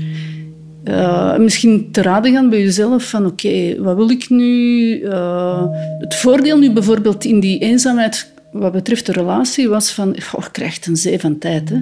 Uh, 0.83 1.37
misschien 1.37 1.91
te 1.91 2.01
raden 2.01 2.33
gaan 2.33 2.49
bij 2.49 2.61
jezelf 2.61 3.09
van 3.09 3.25
oké, 3.25 3.81
wat 3.81 3.95
wil 3.95 4.09
ik 4.09 4.29
nu? 4.29 4.99
Uh, 4.99 5.65
het 5.99 6.15
voordeel 6.15 6.57
nu 6.57 6.71
bijvoorbeeld 6.71 7.25
in 7.25 7.39
die 7.39 7.59
eenzaamheid 7.59 8.31
wat 8.51 8.71
betreft 8.71 9.05
de 9.05 9.11
relatie 9.11 9.69
was 9.69 9.91
van, 9.91 10.09
oh, 10.09 10.43
je 10.43 10.51
krijgt 10.51 10.85
een 10.85 10.97
zee 10.97 11.19
van 11.19 11.37
tijd. 11.37 11.69
Hè? 11.69 11.77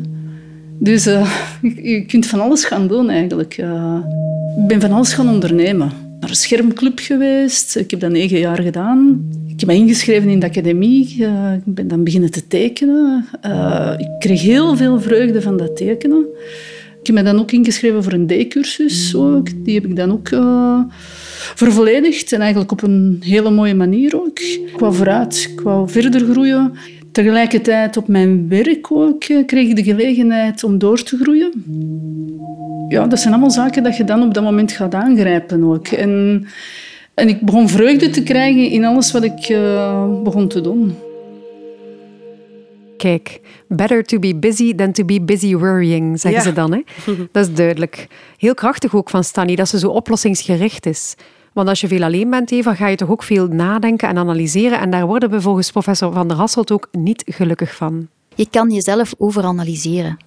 Dus 0.79 1.07
uh, 1.07 1.31
je 1.93 2.05
kunt 2.05 2.27
van 2.27 2.41
alles 2.41 2.65
gaan 2.65 2.87
doen 2.87 3.09
eigenlijk. 3.09 3.57
ik 4.57 4.67
ben 4.67 4.81
van 4.81 4.91
alles 4.91 5.13
gaan 5.13 5.29
ondernemen. 5.29 5.91
Naar 6.19 6.29
een 6.29 6.35
schermclub 6.35 6.99
geweest, 6.99 7.75
ik 7.75 7.91
heb 7.91 7.99
dat 7.99 8.11
negen 8.11 8.39
jaar 8.39 8.61
gedaan. 8.61 9.29
Ik 9.59 9.67
heb 9.67 9.75
me 9.75 9.83
ingeschreven 9.83 10.29
in 10.29 10.39
de 10.39 10.45
academie. 10.45 11.15
ik 11.65 11.73
ben 11.73 11.87
dan 11.87 12.03
beginnen 12.03 12.31
te 12.31 12.47
tekenen. 12.47 13.25
ik 13.97 14.09
kreeg 14.19 14.41
heel 14.41 14.75
veel 14.75 15.01
vreugde 15.01 15.41
van 15.41 15.57
dat 15.57 15.77
tekenen. 15.77 16.25
Ik 16.99 17.07
heb 17.07 17.15
me 17.15 17.23
dan 17.23 17.39
ook 17.39 17.51
ingeschreven 17.51 18.03
voor 18.03 18.13
een 18.13 18.27
D-cursus. 18.27 19.15
Die 19.55 19.75
heb 19.75 19.85
ik 19.85 19.95
dan 19.95 20.11
ook 20.11 20.29
uh, 20.29 20.79
vervolledigd. 21.55 22.33
En 22.33 22.39
eigenlijk 22.39 22.71
op 22.71 22.83
een 22.83 23.21
hele 23.25 23.49
mooie 23.49 23.75
manier 23.75 24.21
ook. 24.21 24.39
Ik 24.39 24.75
vooruit, 24.77 25.49
ik 25.55 25.61
verder 25.85 26.21
groeien. 26.21 26.73
Tegelijkertijd 27.11 27.97
op 27.97 28.07
mijn 28.07 28.47
werk 28.49 28.91
ook 28.91 29.23
eh, 29.23 29.45
kreeg 29.45 29.67
ik 29.67 29.75
de 29.75 29.83
gelegenheid 29.83 30.63
om 30.63 30.77
door 30.77 31.03
te 31.03 31.17
groeien. 31.17 31.51
Ja, 32.87 33.07
dat 33.07 33.19
zijn 33.19 33.33
allemaal 33.33 33.51
zaken 33.51 33.83
dat 33.83 33.97
je 33.97 34.03
dan 34.03 34.23
op 34.23 34.33
dat 34.33 34.43
moment 34.43 34.71
gaat 34.71 34.93
aangrijpen 34.93 35.63
ook. 35.63 35.87
En, 35.87 36.45
en 37.19 37.29
ik 37.29 37.41
begon 37.41 37.69
vreugde 37.69 38.09
te 38.09 38.23
krijgen 38.23 38.69
in 38.69 38.85
alles 38.85 39.11
wat 39.11 39.23
ik 39.23 39.49
uh, 39.49 40.21
begon 40.23 40.47
te 40.47 40.61
doen. 40.61 40.95
Kijk, 42.97 43.41
better 43.67 44.03
to 44.03 44.19
be 44.19 44.35
busy 44.35 44.75
than 44.75 44.91
to 44.91 45.05
be 45.05 45.21
busy 45.21 45.55
worrying, 45.55 46.19
zeggen 46.19 46.41
ze 46.41 46.53
dan. 46.53 46.71
Hè? 46.71 46.81
Dat 47.31 47.47
is 47.47 47.53
duidelijk. 47.53 48.07
Heel 48.37 48.53
krachtig 48.53 48.95
ook 48.95 49.09
van 49.09 49.23
Stanny, 49.23 49.55
dat 49.55 49.69
ze 49.69 49.79
zo 49.79 49.89
oplossingsgericht 49.89 50.85
is. 50.85 51.15
Want 51.53 51.69
als 51.69 51.81
je 51.81 51.87
veel 51.87 52.03
alleen 52.03 52.29
bent, 52.29 52.51
Eva, 52.51 52.73
ga 52.73 52.87
je 52.87 52.95
toch 52.95 53.09
ook 53.09 53.23
veel 53.23 53.47
nadenken 53.47 54.09
en 54.09 54.17
analyseren. 54.17 54.79
En 54.79 54.89
daar 54.89 55.05
worden 55.05 55.29
we 55.29 55.41
volgens 55.41 55.71
professor 55.71 56.13
Van 56.13 56.27
der 56.27 56.37
Hasselt 56.37 56.71
ook 56.71 56.87
niet 56.91 57.23
gelukkig 57.25 57.75
van. 57.75 58.07
Je 58.35 58.47
kan 58.49 58.71
jezelf 58.71 59.13
overanalyseren. 59.17 60.17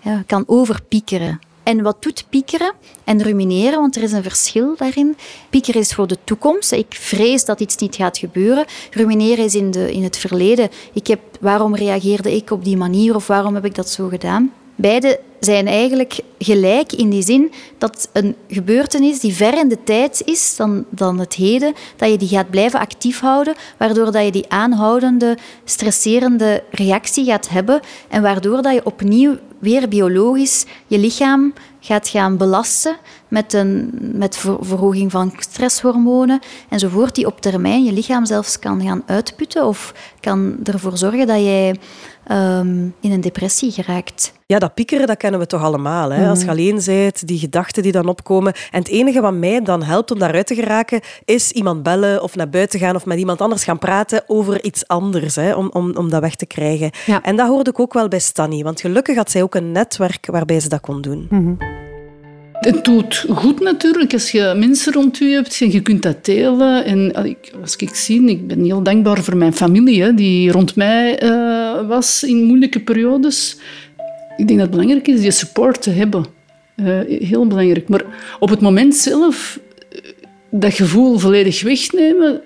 Ja, 0.00 0.12
je 0.12 0.24
kan 0.26 0.44
overpiekeren. 0.46 1.38
En 1.68 1.82
wat 1.82 2.02
doet 2.02 2.24
piekeren 2.28 2.72
en 3.04 3.22
rumineren? 3.22 3.80
Want 3.80 3.96
er 3.96 4.02
is 4.02 4.12
een 4.12 4.22
verschil 4.22 4.74
daarin. 4.76 5.16
Piekeren 5.50 5.80
is 5.80 5.94
voor 5.94 6.06
de 6.06 6.18
toekomst. 6.24 6.72
Ik 6.72 6.86
vrees 6.88 7.44
dat 7.44 7.60
iets 7.60 7.76
niet 7.76 7.96
gaat 7.96 8.18
gebeuren. 8.18 8.64
Rumineren 8.90 9.44
is 9.44 9.54
in, 9.54 9.70
de, 9.70 9.92
in 9.92 10.02
het 10.02 10.16
verleden. 10.16 10.68
Ik 10.92 11.06
heb, 11.06 11.20
waarom 11.40 11.74
reageerde 11.74 12.36
ik 12.36 12.50
op 12.50 12.64
die 12.64 12.76
manier 12.76 13.14
of 13.14 13.26
waarom 13.26 13.54
heb 13.54 13.64
ik 13.64 13.74
dat 13.74 13.90
zo 13.90 14.08
gedaan? 14.08 14.52
Beide 14.74 15.20
zijn 15.40 15.66
eigenlijk 15.66 16.20
gelijk 16.38 16.92
in 16.92 17.10
die 17.10 17.22
zin 17.22 17.52
dat 17.78 18.08
een 18.12 18.34
gebeurtenis 18.48 19.20
die 19.20 19.34
ver 19.34 19.58
in 19.58 19.68
de 19.68 19.82
tijd 19.84 20.22
is 20.24 20.56
dan, 20.56 20.84
dan 20.90 21.18
het 21.18 21.34
heden, 21.34 21.74
dat 21.96 22.10
je 22.10 22.18
die 22.18 22.28
gaat 22.28 22.50
blijven 22.50 22.80
actief 22.80 23.20
houden, 23.20 23.54
waardoor 23.76 24.12
dat 24.12 24.24
je 24.24 24.30
die 24.32 24.48
aanhoudende, 24.48 25.36
stresserende 25.64 26.62
reactie 26.70 27.24
gaat 27.24 27.48
hebben 27.48 27.80
en 28.08 28.22
waardoor 28.22 28.62
dat 28.62 28.74
je 28.74 28.84
opnieuw 28.84 29.36
weer 29.58 29.88
biologisch 29.88 30.64
je 30.86 30.98
lichaam 30.98 31.52
gaat 31.80 32.08
gaan 32.08 32.36
belasten 32.36 32.96
met 33.28 33.52
een 33.52 33.90
met 34.14 34.36
verhoging 34.60 35.10
van 35.10 35.32
stresshormonen 35.38 36.40
enzovoort, 36.68 37.14
die 37.14 37.26
op 37.26 37.40
termijn 37.40 37.84
je 37.84 37.92
lichaam 37.92 38.26
zelfs 38.26 38.58
kan 38.58 38.82
gaan 38.82 39.02
uitputten 39.06 39.66
of 39.66 39.94
kan 40.20 40.56
ervoor 40.64 40.96
zorgen 40.96 41.26
dat 41.26 41.38
jij 41.38 41.76
um, 42.30 42.94
in 43.00 43.12
een 43.12 43.20
depressie 43.20 43.72
geraakt. 43.72 44.32
Ja, 44.46 44.58
dat 44.58 44.74
piekeren, 44.74 45.06
dat 45.06 45.16
kennen 45.16 45.40
we 45.40 45.46
toch 45.46 45.62
allemaal. 45.62 46.10
Hè? 46.10 46.28
Als 46.28 46.38
je 46.38 46.44
mhm. 46.44 46.54
alleen 46.54 46.80
bent, 46.84 47.26
die 47.26 47.38
gedachten 47.38 47.82
die 47.82 47.92
dan 47.92 48.08
opkomen. 48.08 48.52
En 48.70 48.78
het 48.78 48.88
enige 48.88 49.20
wat 49.20 49.34
mij 49.34 49.62
dan 49.62 49.82
helpt 49.82 50.10
om 50.10 50.18
daaruit 50.18 50.46
te 50.46 50.54
geraken, 50.54 51.00
is 51.24 51.50
iemand 51.52 51.82
bellen 51.82 52.22
of 52.22 52.36
naar 52.36 52.48
buiten 52.48 52.80
gaan 52.80 52.94
of 52.94 53.06
met 53.06 53.18
iemand 53.18 53.40
anders 53.40 53.64
gaan 53.64 53.78
praten 53.78 54.22
over 54.26 54.64
iets 54.64 54.86
anders, 54.86 55.34
hè? 55.34 55.54
Om, 55.54 55.70
om, 55.72 55.96
om 55.96 56.10
dat 56.10 56.20
weg 56.20 56.34
te 56.34 56.46
krijgen. 56.46 56.90
En 57.22 57.36
dat 57.36 57.48
hoorde 57.48 57.70
ik 57.70 57.80
ook 57.80 57.92
wel 57.92 58.08
bij 58.08 58.18
Stanny, 58.18 58.62
want 58.62 58.80
gelukkig 58.80 59.16
had 59.16 59.30
zij 59.30 59.42
ook 59.42 59.54
een 59.54 59.72
netwerk 59.72 60.26
waarbij 60.30 60.60
ze 60.60 60.68
dat 60.68 60.80
kon 60.80 61.00
doen. 61.00 61.26
Mhm. 61.30 61.86
Het 62.60 62.84
doet 62.84 63.24
goed 63.28 63.60
natuurlijk 63.60 64.12
als 64.12 64.30
je 64.30 64.54
mensen 64.56 64.92
rond 64.92 65.18
je 65.18 65.24
hebt 65.24 65.60
en 65.60 65.70
je 65.70 65.80
kunt 65.80 66.02
dat 66.02 66.24
delen. 66.24 66.84
En 66.84 67.12
als 67.62 67.76
ik 67.76 67.94
zie, 67.94 68.28
ik 68.28 68.46
ben 68.46 68.64
heel 68.64 68.82
dankbaar 68.82 69.22
voor 69.22 69.36
mijn 69.36 69.52
familie, 69.52 70.14
die 70.14 70.50
rond 70.52 70.76
mij 70.76 71.22
uh, 71.22 71.88
was 71.88 72.22
in 72.22 72.44
moeilijke 72.44 72.80
periodes. 72.80 73.58
Ik 74.36 74.48
denk 74.48 74.58
dat 74.58 74.68
het 74.68 74.70
belangrijk 74.70 75.08
is 75.08 75.20
die 75.20 75.30
support 75.30 75.82
te 75.82 75.90
hebben. 75.90 76.24
Uh, 76.76 77.00
heel 77.28 77.46
belangrijk. 77.46 77.88
Maar 77.88 78.02
op 78.38 78.48
het 78.48 78.60
moment 78.60 78.94
zelf 78.94 79.60
eh, 79.90 79.98
dat 80.50 80.74
gevoel 80.74 81.18
volledig 81.18 81.62
wegnemen, 81.62 82.40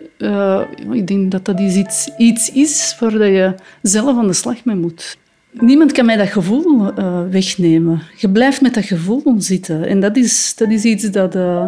ik 0.93 1.07
denk 1.07 1.31
dat 1.31 1.45
dat 1.45 1.61
iets, 1.61 2.09
iets 2.19 2.53
is 2.53 2.97
waar 3.01 3.31
je 3.31 3.55
zelf 3.83 4.17
aan 4.19 4.27
de 4.27 4.33
slag 4.33 4.65
mee 4.65 4.77
moet. 4.77 5.17
Niemand 5.53 5.93
kan 5.93 6.07
mij 6.07 6.17
dat 6.17 6.29
gevoel 6.29 6.99
uh, 6.99 7.23
wegnemen. 7.31 8.03
Je 8.17 8.31
blijft 8.31 8.61
met 8.61 8.75
dat 8.75 8.85
gevoel 8.85 9.35
zitten. 9.37 9.87
En 9.87 10.01
dat 10.01 10.17
is, 10.17 10.55
dat 10.57 10.71
is 10.71 10.85
iets 10.85 11.11
dat, 11.11 11.37
uh, 11.37 11.67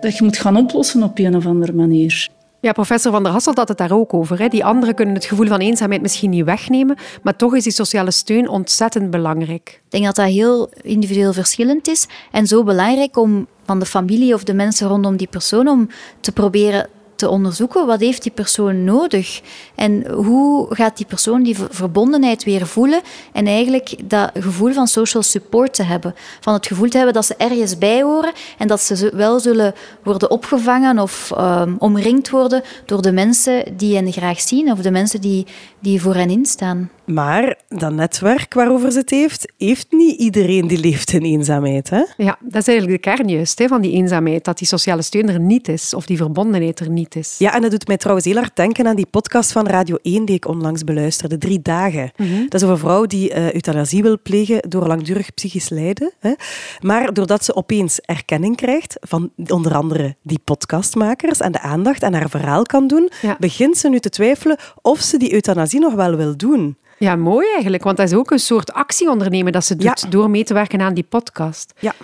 dat 0.00 0.16
je 0.16 0.24
moet 0.24 0.38
gaan 0.38 0.56
oplossen 0.56 1.02
op 1.02 1.18
een 1.18 1.36
of 1.36 1.46
andere 1.46 1.72
manier. 1.72 2.28
Ja, 2.60 2.72
professor 2.72 3.12
Van 3.12 3.22
der 3.22 3.32
Hasselt 3.32 3.56
had 3.56 3.68
het 3.68 3.78
daar 3.78 3.92
ook 3.92 4.14
over. 4.14 4.38
Hè. 4.38 4.48
Die 4.48 4.64
anderen 4.64 4.94
kunnen 4.94 5.14
het 5.14 5.24
gevoel 5.24 5.46
van 5.46 5.60
eenzaamheid 5.60 6.02
misschien 6.02 6.30
niet 6.30 6.44
wegnemen, 6.44 6.96
maar 7.22 7.36
toch 7.36 7.54
is 7.54 7.62
die 7.62 7.72
sociale 7.72 8.10
steun 8.10 8.48
ontzettend 8.48 9.10
belangrijk. 9.10 9.80
Ik 9.84 9.90
denk 9.90 10.04
dat 10.04 10.16
dat 10.16 10.26
heel 10.26 10.70
individueel 10.80 11.32
verschillend 11.32 11.88
is 11.88 12.06
en 12.32 12.46
zo 12.46 12.62
belangrijk 12.62 13.16
om 13.16 13.46
van 13.64 13.78
de 13.78 13.86
familie 13.86 14.34
of 14.34 14.44
de 14.44 14.54
mensen 14.54 14.88
rondom 14.88 15.16
die 15.16 15.28
persoon 15.30 15.68
om 15.68 15.88
te 16.20 16.32
proberen 16.32 16.88
te 17.16 17.28
onderzoeken 17.28 17.86
wat 17.86 18.00
heeft 18.00 18.22
die 18.22 18.32
persoon 18.32 18.84
nodig 18.84 19.40
en 19.74 20.10
hoe 20.12 20.74
gaat 20.74 20.96
die 20.96 21.06
persoon 21.06 21.42
die 21.42 21.56
verbondenheid 21.70 22.44
weer 22.44 22.66
voelen 22.66 23.00
en 23.32 23.46
eigenlijk 23.46 23.94
dat 24.04 24.30
gevoel 24.34 24.72
van 24.72 24.86
social 24.86 25.22
support 25.22 25.74
te 25.74 25.82
hebben. 25.82 26.14
Van 26.40 26.54
het 26.54 26.66
gevoel 26.66 26.88
te 26.88 26.96
hebben 26.96 27.14
dat 27.14 27.26
ze 27.26 27.34
ergens 27.36 27.78
bij 27.78 28.02
horen 28.02 28.32
en 28.58 28.68
dat 28.68 28.80
ze 28.80 29.10
wel 29.14 29.40
zullen 29.40 29.74
worden 30.02 30.30
opgevangen 30.30 30.98
of 30.98 31.32
um, 31.38 31.76
omringd 31.78 32.30
worden 32.30 32.62
door 32.84 33.02
de 33.02 33.12
mensen 33.12 33.76
die 33.76 33.96
hen 33.96 34.12
graag 34.12 34.40
zien 34.40 34.72
of 34.72 34.78
de 34.78 34.90
mensen 34.90 35.20
die, 35.20 35.46
die 35.78 36.00
voor 36.00 36.14
hen 36.14 36.30
instaan. 36.30 36.90
Maar 37.06 37.58
dat 37.68 37.92
netwerk 37.92 38.54
waarover 38.54 38.92
ze 38.92 38.98
het 38.98 39.10
heeft, 39.10 39.52
heeft 39.58 39.86
niet 39.90 40.20
iedereen 40.20 40.66
die 40.66 40.78
leeft 40.78 41.12
in 41.12 41.22
eenzaamheid. 41.22 41.90
Hè? 41.90 42.02
Ja, 42.16 42.38
dat 42.40 42.60
is 42.60 42.68
eigenlijk 42.68 43.02
de 43.02 43.10
kern 43.10 43.28
juist 43.28 43.58
hè, 43.58 43.66
van 43.68 43.80
die 43.80 43.92
eenzaamheid. 43.92 44.44
Dat 44.44 44.58
die 44.58 44.66
sociale 44.66 45.02
steun 45.02 45.28
er 45.28 45.40
niet 45.40 45.68
is 45.68 45.94
of 45.94 46.06
die 46.06 46.16
verbondenheid 46.16 46.80
er 46.80 46.90
niet 46.90 47.16
is. 47.16 47.34
Ja, 47.38 47.54
en 47.54 47.62
dat 47.62 47.70
doet 47.70 47.86
mij 47.86 47.96
trouwens 47.96 48.26
heel 48.26 48.36
hard 48.36 48.56
denken 48.56 48.86
aan 48.86 48.96
die 48.96 49.06
podcast 49.06 49.52
van 49.52 49.66
Radio 49.66 49.98
1 50.02 50.24
die 50.24 50.36
ik 50.36 50.48
onlangs 50.48 50.84
beluisterde, 50.84 51.38
Drie 51.38 51.62
Dagen. 51.62 52.10
Mhm. 52.16 52.42
Dat 52.48 52.54
is 52.54 52.62
over 52.62 52.74
een 52.74 52.78
vrouw 52.78 53.06
die 53.06 53.30
uh, 53.30 53.52
euthanasie 53.52 54.02
wil 54.02 54.18
plegen 54.22 54.60
door 54.68 54.86
langdurig 54.86 55.34
psychisch 55.34 55.68
lijden. 55.68 56.12
Hè. 56.18 56.32
Maar 56.80 57.14
doordat 57.14 57.44
ze 57.44 57.54
opeens 57.54 58.00
erkenning 58.00 58.56
krijgt 58.56 58.96
van 59.00 59.30
onder 59.46 59.74
andere 59.74 60.16
die 60.22 60.40
podcastmakers 60.44 61.40
en 61.40 61.52
de 61.52 61.60
aandacht 61.60 62.02
en 62.02 62.14
haar 62.14 62.30
verhaal 62.30 62.62
kan 62.62 62.86
doen, 62.86 63.10
begint 63.38 63.78
ze 63.78 63.88
nu 63.88 63.98
te 63.98 64.08
twijfelen 64.08 64.56
of 64.82 65.00
ze 65.00 65.16
die 65.16 65.32
euthanasie 65.32 65.80
nog 65.80 65.94
wel 65.94 66.16
wil 66.16 66.36
doen. 66.36 66.76
Ja, 66.98 67.16
mooi 67.16 67.46
eigenlijk, 67.52 67.82
want 67.82 67.96
dat 67.96 68.06
is 68.06 68.14
ook 68.14 68.30
een 68.30 68.38
soort 68.38 68.72
actie 68.72 69.10
ondernemen 69.10 69.52
dat 69.52 69.64
ze 69.64 69.76
doet 69.76 70.10
door 70.10 70.30
mee 70.30 70.44
te 70.44 70.54
werken 70.54 70.80
aan 70.80 70.94
die 70.94 71.06
podcast. 71.08 71.72
Ja. 71.78 71.94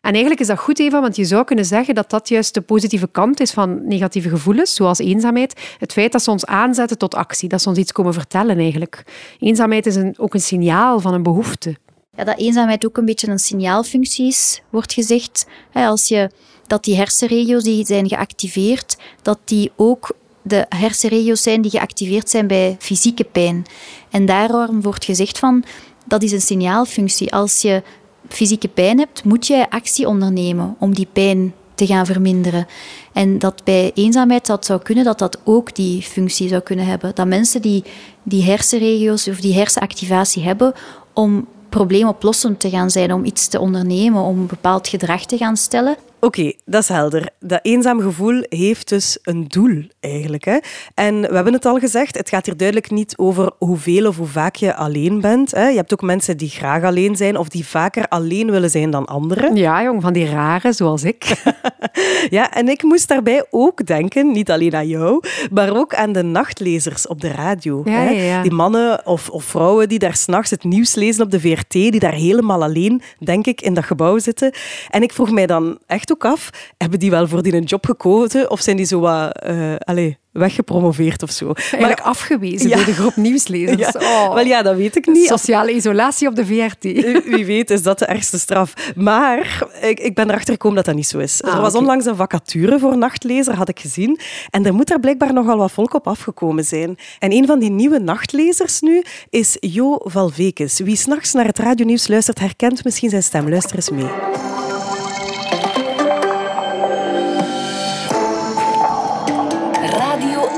En 0.00 0.12
eigenlijk 0.12 0.40
is 0.40 0.46
dat 0.46 0.58
goed, 0.58 0.78
Eva, 0.78 1.00
want 1.00 1.16
je 1.16 1.24
zou 1.24 1.44
kunnen 1.44 1.64
zeggen 1.64 1.94
dat 1.94 2.10
dat 2.10 2.28
juist 2.28 2.54
de 2.54 2.60
positieve 2.60 3.08
kant 3.08 3.40
is 3.40 3.50
van 3.50 3.86
negatieve 3.86 4.28
gevoelens, 4.28 4.74
zoals 4.74 4.98
eenzaamheid. 4.98 5.74
Het 5.78 5.92
feit 5.92 6.12
dat 6.12 6.22
ze 6.22 6.30
ons 6.30 6.46
aanzetten 6.46 6.98
tot 6.98 7.14
actie, 7.14 7.48
dat 7.48 7.62
ze 7.62 7.68
ons 7.68 7.78
iets 7.78 7.92
komen 7.92 8.12
vertellen 8.12 8.58
eigenlijk. 8.58 9.02
Eenzaamheid 9.38 9.86
is 9.86 9.96
een, 9.96 10.14
ook 10.18 10.34
een 10.34 10.40
signaal 10.40 11.00
van 11.00 11.14
een 11.14 11.22
behoefte. 11.22 11.76
Ja, 12.16 12.24
dat 12.24 12.38
eenzaamheid 12.38 12.86
ook 12.86 12.96
een 12.96 13.04
beetje 13.04 13.28
een 13.28 13.38
signaalfunctie 13.38 14.26
is, 14.26 14.62
wordt 14.70 14.92
gezegd. 14.92 15.46
Als 15.72 16.08
je, 16.08 16.30
dat 16.66 16.84
die 16.84 16.96
hersenregio's 16.96 17.62
die 17.62 17.84
zijn 17.84 18.08
geactiveerd, 18.08 18.96
dat 19.22 19.38
die 19.44 19.72
ook 19.76 20.16
de 20.46 20.66
hersenregio's 20.68 21.42
zijn 21.42 21.62
die 21.62 21.70
geactiveerd 21.70 22.30
zijn 22.30 22.46
bij 22.46 22.76
fysieke 22.78 23.24
pijn. 23.24 23.64
En 24.10 24.26
daarom 24.26 24.82
wordt 24.82 25.04
gezegd 25.04 25.38
van, 25.38 25.64
dat 26.04 26.22
is 26.22 26.32
een 26.32 26.40
signaalfunctie. 26.40 27.32
Als 27.32 27.62
je 27.62 27.82
fysieke 28.28 28.68
pijn 28.68 28.98
hebt, 28.98 29.24
moet 29.24 29.46
je 29.46 29.70
actie 29.70 30.08
ondernemen 30.08 30.76
om 30.78 30.94
die 30.94 31.08
pijn 31.12 31.54
te 31.74 31.86
gaan 31.86 32.06
verminderen. 32.06 32.66
En 33.12 33.38
dat 33.38 33.64
bij 33.64 33.90
eenzaamheid 33.94 34.46
dat 34.46 34.64
zou 34.64 34.82
kunnen, 34.82 35.04
dat 35.04 35.18
dat 35.18 35.38
ook 35.44 35.74
die 35.74 36.02
functie 36.02 36.48
zou 36.48 36.62
kunnen 36.62 36.86
hebben. 36.86 37.14
Dat 37.14 37.26
mensen 37.26 37.62
die 37.62 37.84
die 38.22 38.42
hersenregio's 38.42 39.28
of 39.28 39.40
die 39.40 39.54
hersenactivatie 39.54 40.42
hebben 40.42 40.72
om 41.12 41.46
probleemoplossend 41.68 42.60
te 42.60 42.70
gaan 42.70 42.90
zijn, 42.90 43.12
om 43.12 43.24
iets 43.24 43.48
te 43.48 43.60
ondernemen, 43.60 44.22
om 44.22 44.38
een 44.38 44.46
bepaald 44.46 44.88
gedrag 44.88 45.24
te 45.24 45.36
gaan 45.36 45.56
stellen, 45.56 45.96
Oké, 46.20 46.52
dat 46.64 46.82
is 46.82 46.88
helder. 46.88 47.28
Dat 47.40 47.60
eenzaam 47.62 48.00
gevoel 48.00 48.44
heeft 48.48 48.88
dus 48.88 49.18
een 49.22 49.44
doel 49.48 49.82
eigenlijk. 50.00 50.44
Hè? 50.44 50.58
En 50.94 51.20
we 51.20 51.34
hebben 51.34 51.52
het 51.52 51.64
al 51.64 51.78
gezegd, 51.78 52.16
het 52.16 52.28
gaat 52.28 52.46
hier 52.46 52.56
duidelijk 52.56 52.90
niet 52.90 53.16
over 53.16 53.50
hoeveel 53.58 54.06
of 54.06 54.16
hoe 54.16 54.26
vaak 54.26 54.56
je 54.56 54.74
alleen 54.74 55.20
bent. 55.20 55.50
Hè? 55.50 55.68
Je 55.68 55.76
hebt 55.76 55.92
ook 55.92 56.02
mensen 56.02 56.36
die 56.36 56.48
graag 56.48 56.82
alleen 56.82 57.16
zijn 57.16 57.36
of 57.36 57.48
die 57.48 57.66
vaker 57.66 58.08
alleen 58.08 58.50
willen 58.50 58.70
zijn 58.70 58.90
dan 58.90 59.04
anderen. 59.04 59.56
Ja, 59.56 59.82
jong, 59.82 60.02
van 60.02 60.12
die 60.12 60.30
rare 60.30 60.72
zoals 60.72 61.04
ik. 61.04 61.24
ja, 62.36 62.52
en 62.52 62.68
ik 62.68 62.82
moest 62.82 63.08
daarbij 63.08 63.46
ook 63.50 63.86
denken, 63.86 64.32
niet 64.32 64.50
alleen 64.50 64.74
aan 64.74 64.88
jou, 64.88 65.22
maar 65.50 65.76
ook 65.76 65.94
aan 65.94 66.12
de 66.12 66.22
nachtlezers 66.22 67.06
op 67.06 67.20
de 67.20 67.30
radio. 67.30 67.82
Ja, 67.84 67.92
hè? 67.92 68.10
ja, 68.10 68.22
ja. 68.22 68.42
Die 68.42 68.52
mannen 68.52 69.06
of, 69.06 69.28
of 69.28 69.44
vrouwen 69.44 69.88
die 69.88 69.98
daar 69.98 70.16
s'nachts 70.16 70.50
het 70.50 70.64
nieuws 70.64 70.94
lezen 70.94 71.24
op 71.24 71.30
de 71.30 71.40
VRT, 71.40 71.72
die 71.72 71.98
daar 71.98 72.14
helemaal 72.14 72.62
alleen, 72.62 73.02
denk 73.18 73.46
ik, 73.46 73.60
in 73.60 73.74
dat 73.74 73.84
gebouw 73.84 74.18
zitten. 74.18 74.52
En 74.90 75.02
ik 75.02 75.12
vroeg 75.12 75.30
mij 75.30 75.46
dan 75.46 75.78
echt 75.86 76.05
ook 76.12 76.24
af, 76.24 76.50
hebben 76.78 76.98
die 76.98 77.10
wel 77.10 77.28
voor 77.28 77.42
die 77.42 77.54
een 77.54 77.62
job 77.62 77.84
gekozen 77.86 78.50
of 78.50 78.60
zijn 78.60 78.76
die 78.76 78.86
zo 78.86 79.00
wat 79.00 79.42
uh, 79.46 79.74
allez, 79.78 80.14
weggepromoveerd 80.32 81.22
of 81.22 81.30
zo? 81.30 81.52
Eigenlijk 81.54 82.00
afgewezen 82.00 82.70
door 82.70 82.84
de 82.84 82.92
groep 82.92 83.16
nieuwslezers. 83.16 83.74
Ja. 83.86 83.92
Oh. 83.94 84.34
Wel 84.34 84.44
ja, 84.44 84.62
dat 84.62 84.76
weet 84.76 84.96
ik 84.96 85.06
niet. 85.06 85.26
Sociale 85.26 85.72
isolatie 85.72 86.28
op 86.28 86.36
de 86.36 86.46
VRT. 86.46 86.82
Wie 87.34 87.46
weet 87.46 87.70
is 87.70 87.82
dat 87.82 87.98
de 87.98 88.04
ergste 88.04 88.38
straf. 88.38 88.92
Maar 88.96 89.66
ik, 89.80 90.00
ik 90.00 90.14
ben 90.14 90.28
erachter 90.28 90.52
gekomen 90.52 90.76
dat 90.76 90.84
dat 90.84 90.94
niet 90.94 91.06
zo 91.06 91.18
is. 91.18 91.42
Ah, 91.42 91.54
er 91.54 91.60
was 91.60 91.74
onlangs 91.74 92.04
een 92.04 92.16
vacature 92.16 92.78
voor 92.78 92.98
nachtlezer, 92.98 93.54
had 93.54 93.68
ik 93.68 93.80
gezien. 93.80 94.18
En 94.50 94.66
er 94.66 94.74
moet 94.74 94.88
daar 94.88 95.00
blijkbaar 95.00 95.32
nogal 95.32 95.56
wat 95.56 95.72
volk 95.72 95.94
op 95.94 96.06
afgekomen 96.06 96.64
zijn. 96.64 96.96
En 97.18 97.32
een 97.32 97.46
van 97.46 97.58
die 97.58 97.70
nieuwe 97.70 97.98
nachtlezers 97.98 98.80
nu 98.80 99.02
is 99.30 99.56
Jo 99.60 100.00
Valvekes. 100.02 100.78
Wie 100.78 100.96
s'nachts 100.96 101.32
naar 101.32 101.46
het 101.46 101.58
radionieuws 101.58 102.08
luistert, 102.08 102.38
herkent 102.38 102.84
misschien 102.84 103.10
zijn 103.10 103.22
stem. 103.22 103.48
Luister 103.48 103.76
eens 103.76 103.90
mee. 103.90 104.55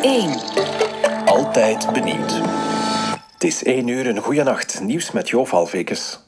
1. 0.03 0.41
Altijd 1.25 1.93
benieuwd. 1.93 2.33
Het 3.33 3.45
is 3.45 3.63
1 3.63 3.87
uur, 3.89 4.07
een 4.07 4.19
goede 4.19 4.43
nacht. 4.43 4.81
Nieuws 4.81 5.11
met 5.11 5.29
Jo 5.29 5.45
Valvekes. 5.45 6.21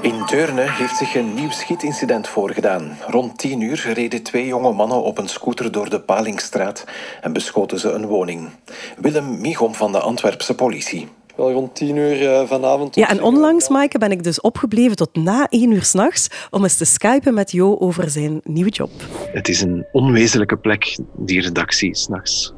In 0.00 0.22
Deurne 0.26 0.70
heeft 0.70 0.96
zich 0.96 1.14
een 1.14 1.34
nieuw 1.34 1.50
schietincident 1.50 2.28
voorgedaan. 2.28 2.98
Rond 3.06 3.38
10 3.38 3.60
uur 3.60 3.90
reden 3.92 4.22
twee 4.22 4.46
jonge 4.46 4.72
mannen 4.72 5.02
op 5.02 5.18
een 5.18 5.28
scooter 5.28 5.72
door 5.72 5.90
de 5.90 6.00
Palingstraat 6.00 6.84
en 7.20 7.32
beschoten 7.32 7.78
ze 7.78 7.90
een 7.90 8.06
woning. 8.06 8.50
Willem 8.96 9.40
Michom 9.40 9.74
van 9.74 9.92
de 9.92 10.00
Antwerpse 10.00 10.54
politie. 10.54 11.08
Wel 11.36 11.52
rond 11.52 11.74
tien 11.74 11.96
uur 11.96 12.28
eh, 12.28 12.46
vanavond. 12.46 12.94
Ja, 12.94 13.08
en 13.08 13.22
onlangs, 13.22 13.68
Maaike, 13.68 13.98
ben 13.98 14.10
ik 14.10 14.22
dus 14.22 14.40
opgebleven 14.40 14.96
tot 14.96 15.14
na 15.14 15.46
één 15.48 15.70
uur 15.72 15.82
s'nachts 15.82 16.28
om 16.50 16.62
eens 16.62 16.76
te 16.76 16.84
skypen 16.84 17.34
met 17.34 17.52
Jo 17.52 17.76
over 17.78 18.10
zijn 18.10 18.40
nieuwe 18.44 18.70
job. 18.70 18.90
Het 19.32 19.48
is 19.48 19.60
een 19.60 19.86
onwezenlijke 19.92 20.56
plek, 20.56 20.98
die 21.16 21.40
redactie, 21.40 21.96
s'nachts. 21.96 22.52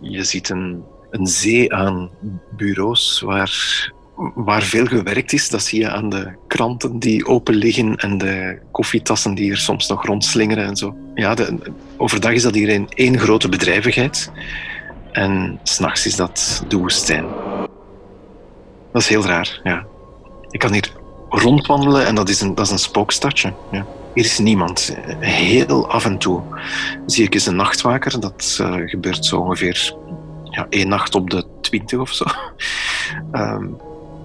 Je 0.00 0.24
ziet 0.24 0.48
een, 0.48 0.82
een 1.10 1.26
zee 1.26 1.74
aan 1.74 2.10
bureaus 2.56 3.20
waar, 3.20 3.92
waar 4.34 4.62
veel 4.62 4.86
gewerkt 4.86 5.32
is. 5.32 5.48
Dat 5.48 5.62
zie 5.62 5.80
je 5.80 5.90
aan 5.90 6.08
de 6.08 6.32
kranten 6.46 6.98
die 6.98 7.26
open 7.26 7.54
liggen 7.54 7.96
en 7.96 8.18
de 8.18 8.58
koffietassen 8.70 9.34
die 9.34 9.50
er 9.50 9.58
soms 9.58 9.88
nog 9.88 10.06
rondslingeren 10.06 10.64
en 10.64 10.76
zo. 10.76 10.96
Ja, 11.14 11.34
de, 11.34 11.58
overdag 11.96 12.32
is 12.32 12.42
dat 12.42 12.54
hier 12.54 12.74
een 12.74 12.88
één 12.88 13.18
grote 13.18 13.48
bedrijvigheid. 13.48 14.30
En 15.12 15.60
s'nachts 15.62 16.06
is 16.06 16.16
dat 16.16 16.64
de 16.68 16.76
woestijn. 16.76 17.24
Dat 18.92 19.02
is 19.02 19.08
heel 19.08 19.24
raar, 19.24 19.60
ja. 19.62 19.86
Ik 20.50 20.58
kan 20.58 20.72
hier 20.72 20.92
rondwandelen 21.28 22.06
en 22.06 22.14
dat 22.14 22.28
is 22.28 22.40
een, 22.40 22.54
dat 22.54 22.66
is 22.66 22.72
een 22.72 22.78
spookstadje. 22.78 23.52
Ja. 23.70 23.86
Hier 24.14 24.24
is 24.24 24.38
niemand. 24.38 24.96
Heel 25.20 25.90
af 25.90 26.04
en 26.04 26.18
toe 26.18 26.42
zie 27.06 27.24
ik 27.24 27.34
eens 27.34 27.46
een 27.46 27.56
nachtwaker. 27.56 28.20
Dat 28.20 28.58
uh, 28.60 28.74
gebeurt 28.88 29.24
zo 29.24 29.40
ongeveer 29.40 29.94
ja, 30.44 30.66
één 30.68 30.88
nacht 30.88 31.14
op 31.14 31.30
de 31.30 31.44
twintig 31.60 31.98
of 31.98 32.12
zo. 32.12 32.24
Um, 33.32 33.76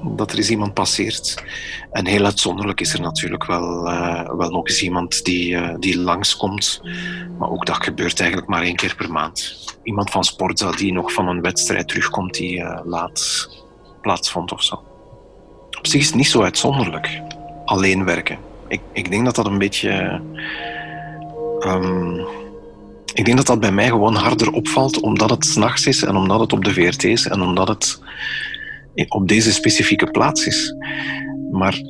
dat 0.15 0.31
er 0.31 0.37
eens 0.37 0.49
iemand 0.49 0.73
passeert. 0.73 1.43
En 1.91 2.05
heel 2.05 2.25
uitzonderlijk 2.25 2.81
is 2.81 2.93
er 2.93 3.01
natuurlijk 3.01 3.45
wel, 3.45 3.87
uh, 3.87 4.29
wel 4.37 4.49
nog 4.49 4.67
eens 4.67 4.81
iemand 4.81 5.25
die, 5.25 5.51
uh, 5.51 5.75
die 5.79 5.99
langskomt. 5.99 6.81
Maar 7.37 7.49
ook 7.49 7.65
dat 7.65 7.83
gebeurt 7.83 8.19
eigenlijk 8.19 8.49
maar 8.49 8.61
één 8.61 8.75
keer 8.75 8.95
per 8.95 9.11
maand. 9.11 9.65
Iemand 9.83 10.09
van 10.09 10.23
Sportza 10.23 10.71
die 10.71 10.93
nog 10.93 11.13
van 11.13 11.27
een 11.27 11.41
wedstrijd 11.41 11.87
terugkomt 11.87 12.33
die 12.33 12.63
laat 12.83 13.49
plaatsvond 14.07 14.51
of 14.51 14.63
zo. 14.63 14.75
Op 15.77 15.87
zich 15.87 16.01
is 16.01 16.07
het 16.07 16.15
niet 16.15 16.27
zo 16.27 16.41
uitzonderlijk. 16.41 17.21
Alleen 17.65 18.05
werken. 18.05 18.37
Ik, 18.67 18.81
ik 18.93 19.11
denk 19.11 19.25
dat 19.25 19.35
dat 19.35 19.45
een 19.45 19.57
beetje. 19.57 20.21
Um, 21.59 22.25
ik 23.13 23.25
denk 23.25 23.37
dat 23.37 23.45
dat 23.45 23.59
bij 23.59 23.71
mij 23.71 23.87
gewoon 23.87 24.15
harder 24.15 24.51
opvalt 24.51 24.99
omdat 24.99 25.29
het 25.29 25.45
s'nachts 25.45 25.87
is 25.87 26.03
en 26.03 26.15
omdat 26.15 26.39
het 26.39 26.53
op 26.53 26.63
de 26.63 26.73
VRT 26.73 27.03
is 27.03 27.27
en 27.27 27.41
omdat 27.41 27.67
het 27.67 28.01
op 29.07 29.27
deze 29.27 29.53
specifieke 29.53 30.11
plaats 30.11 30.45
is. 30.45 30.75
Maar 31.51 31.81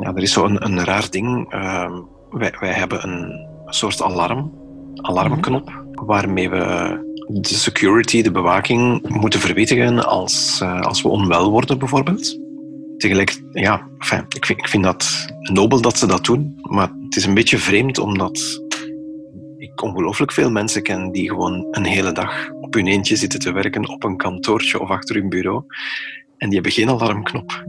ja, 0.00 0.14
er 0.14 0.22
is 0.22 0.32
zo 0.32 0.44
een, 0.44 0.64
een 0.64 0.84
raar 0.84 1.10
ding. 1.10 1.54
Uh, 1.54 1.98
wij, 2.30 2.54
wij 2.60 2.72
hebben 2.72 3.08
een 3.08 3.46
soort 3.66 4.02
alarm, 4.02 4.52
alarmknop, 4.94 5.82
waarmee 5.92 6.50
we 6.50 6.98
de 7.26 7.54
security, 7.54 8.22
de 8.22 8.30
bewaking, 8.30 9.08
moeten 9.08 9.40
verwittigen 9.40 10.06
als, 10.06 10.60
uh, 10.62 10.80
als 10.80 11.02
we 11.02 11.08
onwel 11.08 11.50
worden, 11.50 11.78
bijvoorbeeld. 11.78 12.38
Tegelijk, 12.96 13.42
ja, 13.52 13.88
ik, 13.98 14.44
vind, 14.44 14.58
ik 14.58 14.68
vind 14.68 14.84
dat 14.84 15.26
nobel 15.40 15.80
dat 15.80 15.98
ze 15.98 16.06
dat 16.06 16.24
doen, 16.24 16.58
maar 16.62 16.90
het 17.04 17.16
is 17.16 17.24
een 17.24 17.34
beetje 17.34 17.58
vreemd 17.58 17.98
omdat 17.98 18.62
ik 19.56 19.82
ongelooflijk 19.82 20.32
veel 20.32 20.50
mensen 20.50 20.82
ken 20.82 21.12
die 21.12 21.28
gewoon 21.28 21.66
een 21.70 21.84
hele 21.84 22.12
dag 22.12 22.50
op 22.60 22.74
hun 22.74 22.86
eentje 22.86 23.16
zitten 23.16 23.38
te 23.38 23.52
werken 23.52 23.88
op 23.88 24.04
een 24.04 24.16
kantoortje 24.16 24.80
of 24.80 24.88
achter 24.88 25.16
hun 25.16 25.28
bureau 25.28 25.64
en 26.38 26.48
die 26.50 26.54
hebben 26.54 26.72
geen 26.72 26.88
alarmknop. 26.88 27.64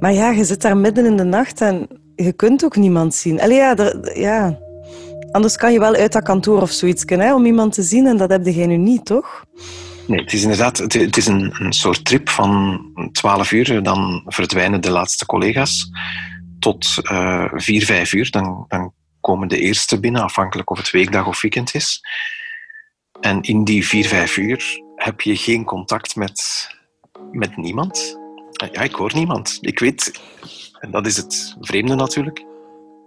Maar 0.00 0.12
ja, 0.12 0.30
je 0.30 0.44
zit 0.44 0.62
daar 0.62 0.76
midden 0.76 1.06
in 1.06 1.16
de 1.16 1.24
nacht 1.24 1.60
en 1.60 1.88
je 2.16 2.32
kunt 2.32 2.64
ook 2.64 2.76
niemand 2.76 3.14
zien. 3.14 3.40
Allee, 3.40 3.56
ja, 3.56 3.92
ja. 4.14 4.58
Anders 5.32 5.56
kan 5.56 5.72
je 5.72 5.78
wel 5.78 5.94
uit 5.94 6.12
dat 6.12 6.22
kantoor 6.22 6.62
of 6.62 6.70
zoiets 6.70 7.04
kunnen, 7.04 7.34
om 7.34 7.46
iemand 7.46 7.72
te 7.72 7.82
zien 7.82 8.06
en 8.06 8.16
dat 8.16 8.30
heb 8.30 8.46
jij 8.46 8.66
nu 8.66 8.76
niet, 8.76 9.04
toch? 9.04 9.44
Nee, 10.06 10.20
het 10.20 10.32
is 10.32 10.42
inderdaad 10.42 10.78
het, 10.78 10.92
het 10.92 11.16
is 11.16 11.26
een, 11.26 11.54
een 11.58 11.72
soort 11.72 12.04
trip 12.04 12.28
van 12.28 12.80
12 13.12 13.52
uur. 13.52 13.82
Dan 13.82 14.22
verdwijnen 14.26 14.80
de 14.80 14.90
laatste 14.90 15.26
collega's 15.26 15.90
tot 16.58 16.96
uh, 17.02 17.50
4, 17.52 17.84
5 17.84 18.12
uur. 18.12 18.30
Dan, 18.30 18.64
dan 18.68 18.92
komen 19.20 19.48
de 19.48 19.58
eerste 19.58 20.00
binnen, 20.00 20.22
afhankelijk 20.22 20.70
of 20.70 20.78
het 20.78 20.90
weekdag 20.90 21.26
of 21.26 21.40
weekend 21.40 21.74
is. 21.74 22.00
En 23.20 23.40
in 23.40 23.64
die 23.64 23.86
4, 23.86 24.06
5 24.06 24.36
uur 24.36 24.82
heb 24.96 25.20
je 25.20 25.36
geen 25.36 25.64
contact 25.64 26.16
met, 26.16 26.68
met 27.30 27.56
niemand. 27.56 28.18
Ja, 28.72 28.82
ik 28.82 28.94
hoor 28.94 29.14
niemand. 29.14 29.58
Ik 29.60 29.78
weet, 29.78 30.20
en 30.78 30.90
dat 30.90 31.06
is 31.06 31.16
het 31.16 31.56
vreemde 31.60 31.94
natuurlijk, 31.94 32.44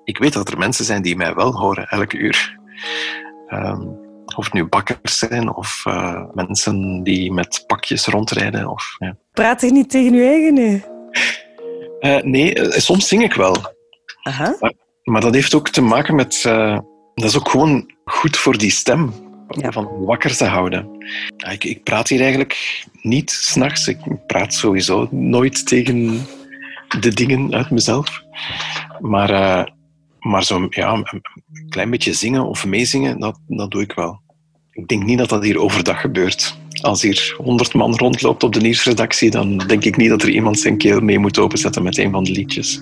ik 0.03 0.17
weet 0.17 0.33
dat 0.33 0.51
er 0.51 0.57
mensen 0.57 0.85
zijn 0.85 1.01
die 1.01 1.15
mij 1.15 1.33
wel 1.33 1.53
horen 1.55 1.87
elke 1.87 2.17
uur. 2.17 2.59
Um, 3.49 4.01
of 4.35 4.45
het 4.45 4.53
nu 4.53 4.65
bakkers 4.65 5.17
zijn 5.17 5.55
of 5.55 5.83
uh, 5.87 6.23
mensen 6.33 7.03
die 7.03 7.31
met 7.31 7.63
pakjes 7.67 8.05
rondrijden. 8.05 8.67
Of, 8.67 8.95
ja. 8.97 9.15
Praat 9.33 9.61
je 9.61 9.71
niet 9.71 9.89
tegen 9.89 10.13
je 10.13 10.23
eigen? 10.23 10.53
Nee, 10.53 10.83
uh, 11.99 12.21
nee 12.21 12.55
uh, 12.55 12.71
soms 12.71 13.07
zing 13.07 13.23
ik 13.23 13.33
wel. 13.33 13.55
Aha. 14.23 14.55
Maar, 14.59 14.73
maar, 15.03 15.21
dat 15.21 15.33
heeft 15.33 15.53
ook 15.53 15.69
te 15.69 15.81
maken 15.81 16.15
met... 16.15 16.43
uh, 16.47 16.79
dat 17.13 17.29
is 17.29 17.37
ook 17.37 17.49
gewoon 17.49 17.91
goed 18.05 18.37
voor 18.37 18.57
die 18.57 18.71
stem. 18.71 19.13
van 19.47 20.05
wakker 20.05 20.37
te 20.37 20.45
houden. 20.45 21.05
Ik, 21.51 21.63
ik 21.63 21.83
praat 21.83 22.07
hier 22.07 22.21
eigenlijk 22.21 22.83
niet 23.01 23.31
s'nachts. 23.31 23.87
Ik 23.87 24.25
praat 24.27 24.53
sowieso 24.53 25.07
nooit 25.11 25.67
tegen 25.67 26.25
de 26.99 27.13
dingen 27.13 27.53
uit 27.53 27.69
mezelf. 27.69 28.23
Maar, 28.99 29.71
maar 30.23 30.43
zo, 30.43 30.67
ja, 30.69 30.93
een 30.93 31.21
klein 31.69 31.89
beetje 31.89 32.13
zingen 32.13 32.45
of 32.45 32.65
meezingen, 32.65 33.19
dat, 33.19 33.39
dat 33.47 33.71
doe 33.71 33.81
ik 33.81 33.93
wel. 33.93 34.21
Ik 34.71 34.88
denk 34.88 35.03
niet 35.03 35.17
dat 35.17 35.29
dat 35.29 35.43
hier 35.43 35.59
overdag 35.59 36.01
gebeurt. 36.01 36.57
Als 36.81 37.01
hier 37.01 37.36
honderd 37.38 37.73
man 37.73 37.95
rondloopt 37.95 38.43
op 38.43 38.53
de 38.53 38.62
nieuwsredactie, 38.62 39.29
dan 39.29 39.57
denk 39.57 39.83
ik 39.83 39.97
niet 39.97 40.09
dat 40.09 40.21
er 40.21 40.29
iemand 40.29 40.59
zijn 40.59 40.77
keel 40.77 40.99
mee 40.99 41.19
moet 41.19 41.39
openzetten 41.39 41.83
met 41.83 41.97
een 41.97 42.12
van 42.12 42.23
de 42.23 42.31
liedjes. 42.31 42.81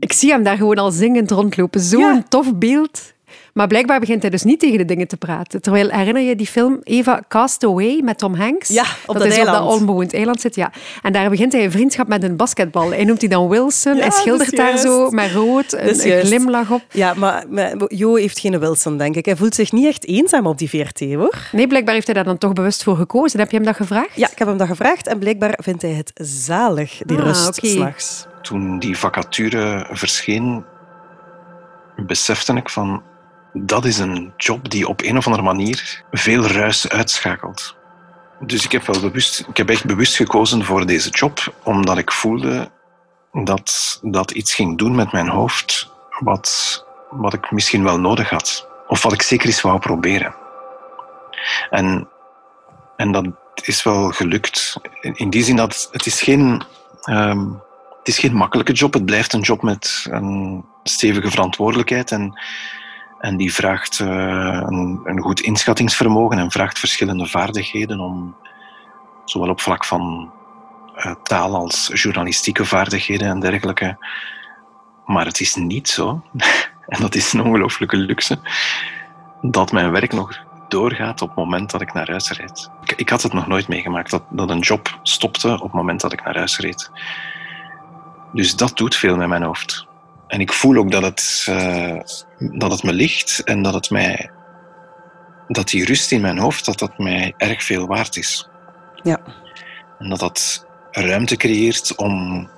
Ik 0.00 0.12
zie 0.12 0.30
hem 0.30 0.42
daar 0.42 0.56
gewoon 0.56 0.76
al 0.76 0.90
zingend 0.90 1.30
rondlopen. 1.30 1.80
Zo'n 1.80 2.28
tof 2.28 2.54
beeld. 2.54 3.12
Maar 3.60 3.68
blijkbaar 3.68 4.00
begint 4.00 4.22
hij 4.22 4.30
dus 4.30 4.42
niet 4.42 4.60
tegen 4.60 4.78
de 4.78 4.84
dingen 4.84 5.08
te 5.08 5.16
praten. 5.16 5.62
Terwijl, 5.62 5.88
herinner 5.88 6.22
je 6.22 6.36
die 6.36 6.46
film 6.46 6.80
Eva 6.82 7.22
Castaway 7.28 8.00
met 8.04 8.18
Tom 8.18 8.34
Hanks? 8.34 8.68
Ja, 8.68 8.84
op 9.06 9.14
dat, 9.18 9.26
eiland. 9.26 9.58
op 9.58 9.64
dat 9.64 9.78
onbewoond 9.78 10.14
eiland 10.14 10.40
zit, 10.40 10.54
ja. 10.54 10.72
En 11.02 11.12
daar 11.12 11.30
begint 11.30 11.52
hij 11.52 11.64
een 11.64 11.70
vriendschap 11.70 12.08
met 12.08 12.22
een 12.22 12.36
basketbal. 12.36 12.90
Hij 12.90 13.04
noemt 13.04 13.20
die 13.20 13.28
dan 13.28 13.48
Wilson. 13.48 13.94
Ja, 13.94 14.00
hij 14.00 14.10
schildert 14.10 14.56
daar 14.56 14.78
zo 14.78 15.10
met 15.10 15.32
rood, 15.32 15.72
een, 15.72 15.94
glimlach 16.24 16.70
op. 16.70 16.82
Ja, 16.90 17.14
maar, 17.14 17.44
maar 17.48 17.74
Jo 17.86 18.14
heeft 18.14 18.38
geen 18.38 18.58
Wilson, 18.58 18.98
denk 18.98 19.16
ik. 19.16 19.24
Hij 19.24 19.36
voelt 19.36 19.54
zich 19.54 19.72
niet 19.72 19.86
echt 19.86 20.06
eenzaam 20.06 20.46
op 20.46 20.58
die 20.58 20.68
VRT, 20.68 21.00
hoor. 21.00 21.34
Nee, 21.52 21.66
blijkbaar 21.66 21.94
heeft 21.94 22.06
hij 22.06 22.14
daar 22.14 22.24
dan 22.24 22.38
toch 22.38 22.52
bewust 22.52 22.82
voor 22.82 22.96
gekozen. 22.96 23.38
Heb 23.38 23.50
je 23.50 23.56
hem 23.56 23.66
dat 23.66 23.76
gevraagd? 23.76 24.16
Ja, 24.16 24.30
ik 24.30 24.38
heb 24.38 24.48
hem 24.48 24.56
dat 24.56 24.68
gevraagd 24.68 25.06
en 25.06 25.18
blijkbaar 25.18 25.58
vindt 25.62 25.82
hij 25.82 25.92
het 25.92 26.10
zalig, 26.14 27.00
die 27.04 27.18
Ah, 27.18 27.24
rust 27.24 27.54
s'nachts. 27.54 28.26
Toen 28.42 28.78
die 28.78 28.98
vacature 28.98 29.86
verscheen, 29.90 30.64
besefte 31.96 32.52
ik 32.52 32.70
van 32.70 33.02
dat 33.52 33.84
is 33.84 33.98
een 33.98 34.32
job 34.36 34.70
die 34.70 34.88
op 34.88 35.02
een 35.02 35.16
of 35.16 35.26
andere 35.26 35.44
manier 35.44 36.04
veel 36.10 36.46
ruis 36.46 36.88
uitschakelt. 36.88 37.76
Dus 38.40 38.64
ik 38.64 38.72
heb, 38.72 38.86
wel 38.86 39.00
bewust, 39.00 39.44
ik 39.48 39.56
heb 39.56 39.68
echt 39.68 39.84
bewust 39.84 40.16
gekozen 40.16 40.64
voor 40.64 40.86
deze 40.86 41.10
job, 41.10 41.54
omdat 41.62 41.98
ik 41.98 42.12
voelde 42.12 42.70
dat 43.32 43.98
dat 44.02 44.30
iets 44.30 44.54
ging 44.54 44.78
doen 44.78 44.94
met 44.94 45.12
mijn 45.12 45.28
hoofd 45.28 45.90
wat, 46.18 46.84
wat 47.10 47.32
ik 47.32 47.50
misschien 47.50 47.84
wel 47.84 48.00
nodig 48.00 48.30
had. 48.30 48.68
Of 48.88 49.02
wat 49.02 49.12
ik 49.12 49.22
zeker 49.22 49.46
eens 49.46 49.60
wou 49.60 49.78
proberen. 49.78 50.34
En, 51.70 52.08
en 52.96 53.12
dat 53.12 53.26
is 53.54 53.82
wel 53.82 54.10
gelukt. 54.10 54.76
In, 55.00 55.30
die 55.30 55.44
zin 55.44 55.56
dat 55.56 55.88
het 55.92 56.06
is 56.06 56.22
geen... 56.22 56.62
ehm, 57.02 57.46
het 57.98 58.08
is 58.08 58.18
geen 58.18 58.34
makkelijke 58.34 58.72
job. 58.72 58.92
Het 58.92 59.04
blijft 59.04 59.32
een 59.32 59.40
job 59.40 59.62
met 59.62 60.06
een 60.10 60.64
stevige 60.82 61.30
verantwoordelijkheid. 61.30 62.10
En, 62.10 62.38
en 63.20 63.36
die 63.36 63.54
vraagt 63.54 64.00
eh, 64.00 64.62
een, 64.66 65.00
een 65.04 65.20
goed 65.20 65.40
inschattingsvermogen 65.40 66.38
en 66.38 66.50
vraagt 66.50 66.78
verschillende 66.78 67.26
vaardigheden 67.26 68.00
om, 68.00 68.36
zowel 69.24 69.48
op 69.48 69.60
vlak 69.60 69.84
van 69.84 70.32
eh, 70.94 71.14
taal 71.22 71.54
als 71.54 71.90
journalistieke 71.92 72.64
vaardigheden 72.64 73.28
en 73.28 73.40
dergelijke. 73.40 73.96
Maar 75.04 75.26
het 75.26 75.40
is 75.40 75.54
niet 75.54 75.88
zo, 75.88 76.22
en 76.86 77.00
dat 77.00 77.14
is 77.14 77.32
een 77.32 77.42
ongelooflijke 77.42 77.96
luxe, 77.96 78.38
dat 79.42 79.72
mijn 79.72 79.90
werk 79.90 80.12
nog 80.12 80.38
doorgaat 80.68 81.22
op 81.22 81.28
het 81.28 81.36
moment 81.36 81.70
dat 81.70 81.80
ik 81.80 81.92
naar 81.92 82.10
huis 82.10 82.30
rijd. 82.30 82.70
Ik, 82.82 82.92
ik 82.92 83.08
had 83.08 83.22
het 83.22 83.32
nog 83.32 83.46
nooit 83.46 83.68
meegemaakt 83.68 84.10
dat, 84.10 84.22
dat 84.30 84.50
een 84.50 84.58
job 84.58 84.98
stopte 85.02 85.52
op 85.52 85.62
het 85.62 85.72
moment 85.72 86.00
dat 86.00 86.12
ik 86.12 86.24
naar 86.24 86.36
huis 86.36 86.58
reed. 86.58 86.90
Dus 88.32 88.56
dat 88.56 88.76
doet 88.76 88.96
veel 88.96 89.16
met 89.16 89.28
mijn 89.28 89.42
hoofd. 89.42 89.88
En 90.30 90.40
ik 90.40 90.52
voel 90.52 90.76
ook 90.76 90.90
dat 90.90 91.02
het, 91.02 91.46
eh, 91.48 92.00
dat 92.38 92.72
het 92.72 92.82
me 92.82 92.92
ligt 92.92 93.42
en 93.44 93.62
dat, 93.62 93.74
het 93.74 93.90
mij, 93.90 94.30
dat 95.48 95.68
die 95.68 95.84
rust 95.84 96.12
in 96.12 96.20
mijn 96.20 96.38
hoofd 96.38 96.64
dat 96.64 96.78
dat 96.78 96.98
mij 96.98 97.34
erg 97.36 97.62
veel 97.62 97.86
waard 97.86 98.16
is. 98.16 98.48
Ja. 99.02 99.20
En 99.98 100.08
dat 100.08 100.18
dat 100.18 100.66
ruimte 100.90 101.36
creëert 101.36 101.94
om 101.96 102.48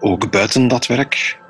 ook 0.00 0.30
buiten 0.30 0.68
dat 0.68 0.86
werk 0.86 1.40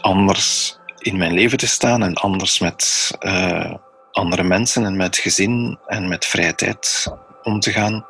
anders 0.00 0.78
in 0.98 1.16
mijn 1.16 1.32
leven 1.32 1.58
te 1.58 1.66
staan 1.66 2.02
en 2.02 2.14
anders 2.14 2.58
met 2.58 3.10
eh, 3.18 3.74
andere 4.12 4.42
mensen 4.42 4.84
en 4.84 4.96
met 4.96 5.16
gezin 5.16 5.78
en 5.86 6.08
met 6.08 6.24
vrije 6.24 6.54
tijd 6.54 7.12
om 7.42 7.60
te 7.60 7.72
gaan. 7.72 8.06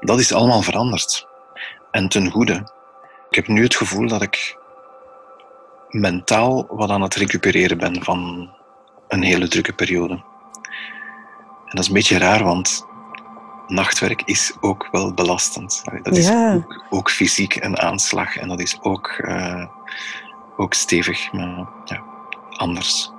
Dat 0.00 0.18
is 0.18 0.32
allemaal 0.32 0.62
veranderd. 0.62 1.26
En 1.90 2.08
ten 2.08 2.30
goede. 2.30 2.54
Ik 3.30 3.36
heb 3.36 3.46
nu 3.46 3.62
het 3.62 3.76
gevoel 3.76 4.08
dat 4.08 4.22
ik 4.22 4.56
mentaal 6.00 6.66
wat 6.70 6.90
aan 6.90 7.02
het 7.02 7.14
recupereren 7.14 7.78
ben 7.78 8.02
van 8.04 8.50
een 9.08 9.22
hele 9.22 9.48
drukke 9.48 9.72
periode. 9.72 10.14
En 10.14 11.72
dat 11.72 11.80
is 11.80 11.86
een 11.88 11.94
beetje 11.94 12.18
raar, 12.18 12.44
want 12.44 12.86
nachtwerk 13.66 14.22
is 14.24 14.52
ook 14.60 14.88
wel 14.92 15.14
belastend. 15.14 15.82
Dat 16.02 16.16
is 16.16 16.28
Ja. 16.28 16.54
ook, 16.54 16.84
ook 16.90 17.10
fysiek 17.10 17.54
een 17.64 17.78
aanslag 17.78 18.36
en 18.36 18.48
dat 18.48 18.60
is 18.60 18.78
ook, 18.80 19.08
eh, 19.08 19.66
ook 20.56 20.74
stevig, 20.74 21.32
maar 21.32 21.68
ja, 21.84 22.02
anders. 22.56 23.10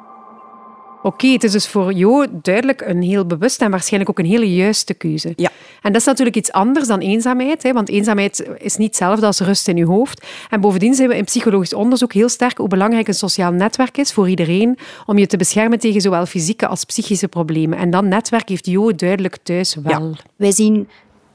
Oké, 1.02 1.28
het 1.28 1.44
is 1.44 1.52
dus 1.52 1.68
voor 1.68 1.94
Jo 1.94 2.26
duidelijk 2.32 2.82
een 2.82 3.02
heel 3.02 3.26
bewuste 3.26 3.66
en 3.66 3.72
waarschijnlijk 3.72 4.10
ook 4.10 4.20
een 4.20 4.32
hele 4.32 4.56
juiste 4.56 4.94
keuze. 4.94 5.34
Ja. 5.36 5.50
En 5.82 5.92
dat 5.92 6.02
is 6.02 6.08
natuurlijk 6.08 6.36
iets 6.36 6.52
anders 6.52 6.88
dan 6.88 7.00
eenzaamheid, 7.00 7.64
hè, 7.64 7.74
want 7.74 7.90
eenzaamheid 7.90 8.48
is 8.58 8.76
niet 8.76 8.88
hetzelfde 8.88 9.26
als 9.26 9.40
rust 9.40 9.68
in 9.68 9.78
je 9.78 9.86
hoofd. 9.86 10.26
En 10.50 10.62
bovendien 10.62 10.94
zijn 10.94 11.10
we 11.10 11.18
in 11.18 11.24
psychologisch 11.24 11.74
onderzoek 11.74 12.14
heel 12.14 12.30
sterk 12.30 12.58
hoe 12.58 12.68
belangrijk 12.68 13.08
een 13.08 13.14
sociaal 13.14 13.52
netwerk 13.52 13.98
is 13.98 14.14
voor 14.14 14.30
iedereen 14.30 14.78
om 15.06 15.18
je 15.18 15.28
te 15.28 15.38
beschermen 15.38 15.80
tegen 15.80 16.02
zowel 16.02 16.26
fysieke 16.26 16.68
als 16.68 16.84
psychische 16.84 17.28
problemen. 17.28 17.78
En 17.78 17.90
dat 17.90 18.04
netwerk 18.04 18.50
heeft 18.50 18.66
Jo 18.66 18.96
duidelijk 18.96 19.38
thuis 19.44 19.76
wel. 19.84 20.16
Wij 20.36 20.52
zien 20.52 20.88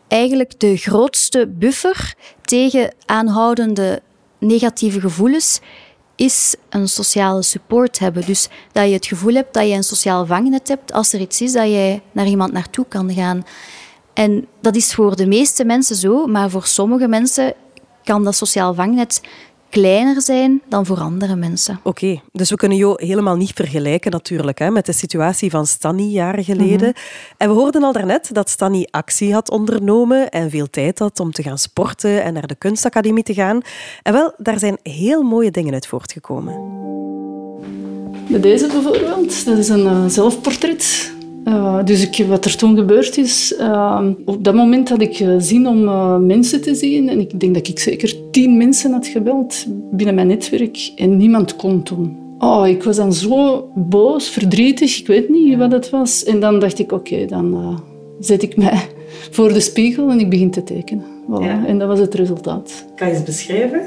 eigenlijk 0.09 0.61
de 0.61 0.77
grootste 0.77 1.49
buffer 1.59 2.15
tegen 2.43 2.95
aanhoudende 3.07 4.03
negatieve 4.39 5.01
gevoelens 5.01 5.61
is 6.17 6.55
een 6.69 6.89
sociale 6.89 7.43
support 7.43 7.99
hebben. 7.99 8.27
Dus 8.27 8.49
dat 8.73 8.87
je 8.87 8.93
het 8.93 9.07
gevoel 9.07 9.35
hebt 9.35 9.55
dat 9.55 9.69
je 9.69 9.75
een 9.75 9.85
sociaal 9.85 10.27
vangnet 10.27 10.69
hebt 10.69 10.93
als 10.93 11.13
er 11.13 11.21
iets 11.21 11.41
is 11.41 11.53
dat 11.53 11.67
je 11.67 12.01
naar 12.13 12.27
iemand 12.27 12.53
naartoe 12.53 12.85
kan 12.89 13.13
gaan. 13.13 13.45
En 14.15 14.47
dat 14.61 14.77
is 14.77 14.95
voor 14.95 15.17
de 15.17 15.27
meeste 15.27 15.65
mensen 15.65 15.97
zo, 15.97 16.27
maar 16.27 16.51
voor 16.51 16.67
sommige 16.67 17.09
mensen 17.09 17.55
kan 18.05 18.25
dat 18.25 18.35
sociaal 18.35 18.75
vangnet 18.75 19.21
kleiner 19.73 20.23
zijn 20.23 20.63
dan 20.69 20.87
voor 20.87 21.01
andere 21.01 21.37
mensen. 21.37 21.81
Oké, 21.83 22.21
dus 22.33 22.51
we 22.51 22.57
kunnen 22.57 22.79
Jo 22.79 22.95
helemaal 22.97 23.37
niet 23.37 23.53
vergelijken 23.55 24.11
natuurlijk 24.11 24.59
hè, 24.59 24.71
met 24.71 24.87
de 24.87 24.93
situatie 24.93 25.51
van 25.51 25.67
Stanny 25.67 26.03
jaren 26.03 26.45
geleden. 26.45 26.95
En 27.37 27.49
we 27.49 27.55
hoorden 27.55 27.83
al 27.83 27.93
daarnet 27.93 28.29
dat 28.33 28.51
Stanny 28.51 28.87
actie 28.91 29.33
had 29.33 29.51
ondernomen 29.51 30.31
en 30.31 30.51
veel 30.51 30.71
tijd 30.71 30.99
had 30.99 31.21
om 31.21 31.33
te 31.33 31.43
gaan 31.43 31.59
sporten 31.59 32.23
en 32.23 32.33
naar 32.33 32.47
de 32.47 32.55
kunstacademie 32.55 33.25
te 33.25 33.35
gaan. 33.35 33.61
En 34.03 34.13
wel, 34.13 34.33
daar 34.37 34.59
zijn 34.59 34.79
heel 34.83 35.23
mooie 35.23 35.51
dingen 35.51 35.73
uit 35.73 35.87
voortgekomen. 35.87 36.81
Met 38.29 38.43
deze 38.43 38.67
bijvoorbeeld, 38.67 39.45
dat 39.45 39.59
is 39.59 39.69
een 39.69 39.87
eh, 39.87 40.07
zelfportret. 40.07 41.13
Eh, 41.45 41.85
dus 41.85 42.09
ik, 42.09 42.27
wat 42.27 42.45
er 42.45 42.57
toen 42.57 42.77
gebeurd 42.77 43.17
is, 43.17 43.57
eh, 43.57 44.07
op 44.25 44.45
dat 44.45 44.55
moment 44.55 44.89
had 44.89 45.01
ik 45.01 45.21
eh, 45.21 45.35
zin 45.39 45.67
om 45.67 45.89
eh, 45.89 46.17
mensen 46.17 46.63
te 46.63 46.75
zien. 46.75 47.09
En 47.09 47.21
ik 47.21 47.41
denk 47.41 47.55
dat 47.55 47.69
ik 47.69 47.79
zeker 47.79 48.15
tien 48.31 48.57
mensen 48.57 48.93
had 48.93 49.07
gebeld 49.07 49.65
binnen 49.91 50.15
mijn 50.15 50.27
netwerk 50.27 50.93
en 50.97 51.17
niemand 51.17 51.57
kon 51.57 51.83
toen. 51.83 52.17
Oh, 52.39 52.69
ik 52.69 52.83
was 52.83 52.97
dan 52.97 53.13
zo 53.13 53.69
boos, 53.75 54.29
verdrietig, 54.29 54.99
ik 54.99 55.07
weet 55.07 55.29
niet 55.29 55.57
wat 55.57 55.73
het 55.73 55.91
was. 55.91 56.25
En 56.25 56.41
dan 56.41 56.61
dacht 56.61 56.79
ik, 56.79 56.93
oké, 56.93 57.27
dan 57.27 57.81
zet 58.21 58.43
ik 58.43 58.57
mij 58.57 58.81
voor 59.37 59.53
de 59.53 59.61
spiegel 59.61 60.11
en 60.11 60.21
ik 60.21 60.31
begin 60.31 60.51
te 60.51 60.63
tekenen. 60.65 61.05
Voilà. 61.05 61.45
Ja. 61.45 61.67
En 61.67 61.79
dat 61.79 61.89
was 61.89 61.99
het 61.99 62.15
resultaat. 62.15 62.85
Kan 62.97 63.09
je 63.09 63.15
eens 63.15 63.23
beschrijven? 63.23 63.81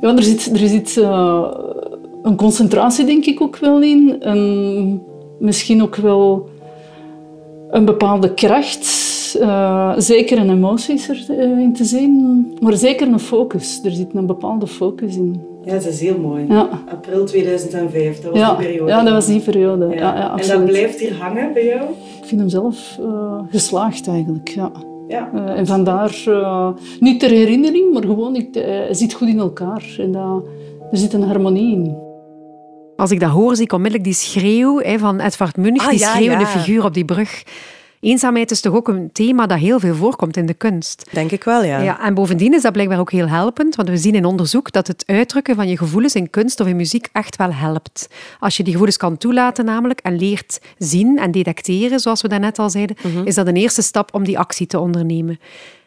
Ja, 0.00 0.16
er 0.16 0.22
zit, 0.22 0.50
er 0.60 0.68
zit 0.68 0.96
een 2.22 2.36
concentratie, 2.36 3.04
denk 3.04 3.24
ik, 3.24 3.40
ook 3.40 3.56
wel 3.56 3.82
in. 3.82 4.16
Een, 4.20 5.02
misschien 5.38 5.82
ook 5.82 5.96
wel 5.96 6.48
een 7.76 7.84
bepaalde 7.84 8.34
kracht. 8.34 9.04
Eh, 9.40 9.92
zeker 9.96 10.38
een 10.38 10.50
emotie 10.50 10.94
is 10.94 11.28
erin 11.28 11.72
te 11.72 11.84
zien. 11.84 12.46
Maar 12.60 12.72
zeker 12.72 13.08
een 13.08 13.20
focus. 13.20 13.80
Er 13.84 13.90
zit 13.90 14.14
een 14.14 14.26
bepaalde 14.26 14.66
focus 14.66 15.16
in. 15.16 15.40
Ja, 15.64 15.72
dat 15.72 15.86
is 15.86 16.00
heel 16.00 16.18
mooi. 16.18 16.46
Ja, 16.48 16.68
April 16.88 17.24
2005, 17.24 18.20
dat 18.20 18.36
ja, 18.36 18.56
ja 18.86 19.02
dat 19.02 19.12
was 19.12 19.26
die 19.26 19.40
periode. 19.40 19.88
Ja. 19.88 19.94
Ja, 19.94 20.26
absoluut. 20.26 21.00
hier 21.00 21.14
hangen 21.14 21.52
bij 21.52 21.64
jou? 21.66 21.82
Ik 22.20 22.26
vind 22.26 22.40
hem 22.40 22.50
zelf 22.50 22.98
eh, 23.00 23.38
geslaagd 23.50 24.08
eigenlijk. 24.08 24.48
Ja. 24.48 24.70
Ja. 25.08 25.30
Eh, 25.34 25.58
en 25.58 25.66
vandaar, 25.66 26.22
eh, 26.26 26.68
niet 27.00 27.20
ter 27.20 27.30
herinnering, 27.30 27.92
maar 27.92 28.02
gewoon, 28.02 28.34
eh, 28.34 28.62
hij 28.62 28.94
zit 28.94 29.12
goed 29.12 29.28
in 29.28 29.38
elkaar. 29.38 29.96
En 29.98 30.12
dat, 30.12 30.44
er 30.90 30.98
zit 30.98 31.12
een 31.12 31.22
harmonie 31.22 31.72
in. 31.72 31.96
Als 32.96 33.10
ik 33.10 33.20
dat 33.20 33.30
hoor, 33.30 33.54
zie 33.56 33.64
ik 33.64 33.72
onmiddellijk 33.72 34.04
die 34.10 34.18
schreeuw 34.18 34.78
hè, 34.78 34.98
van 34.98 35.20
Edvard 35.20 35.56
Munch, 35.56 35.80
Ah, 35.82 35.88
die 35.88 35.98
ja, 35.98 36.12
schreeuwende 36.14 36.44
ja. 36.44 36.50
figuur 36.50 36.84
op 36.84 36.94
die 36.94 37.04
brug. 37.04 37.42
eenzaamheid 38.00 38.50
is 38.50 38.60
toch 38.60 38.74
ook 38.74 38.88
een 38.88 39.10
thema 39.12 39.46
dat 39.46 39.58
heel 39.58 39.80
veel 39.80 39.94
voorkomt 39.94 40.36
in 40.36 40.46
de 40.46 40.54
kunst. 40.54 41.08
Denk 41.12 41.30
ik 41.30 41.44
wel, 41.44 41.64
ja. 41.64 41.80
ja. 41.80 42.00
En 42.04 42.14
bovendien 42.14 42.54
is 42.54 42.62
dat 42.62 42.72
blijkbaar 42.72 42.98
ook 42.98 43.10
heel 43.10 43.28
helpend, 43.28 43.74
want 43.76 43.88
we 43.88 43.96
zien 43.96 44.14
in 44.14 44.24
onderzoek 44.24 44.72
dat 44.72 44.86
het 44.86 45.02
uitdrukken 45.06 45.54
van 45.54 45.68
je 45.68 45.76
gevoelens 45.76 46.14
in 46.14 46.30
kunst 46.30 46.60
of 46.60 46.66
in 46.66 46.76
muziek 46.76 47.08
echt 47.12 47.36
wel 47.36 47.52
helpt. 47.52 48.08
Als 48.40 48.56
je 48.56 48.62
die 48.62 48.72
gevoelens 48.72 48.98
kan 48.98 49.16
toelaten 49.16 49.64
namelijk 49.64 50.00
en 50.00 50.18
leert 50.18 50.60
zien 50.78 51.18
en 51.18 51.30
detecteren, 51.30 52.00
zoals 52.00 52.22
we 52.22 52.28
daarnet 52.28 52.58
al 52.58 52.70
zeiden, 52.70 52.96
is 53.24 53.34
dat 53.34 53.46
een 53.46 53.56
eerste 53.56 53.82
stap 53.82 54.14
om 54.14 54.24
die 54.24 54.38
actie 54.38 54.66
te 54.66 54.78
ondernemen. 54.78 55.38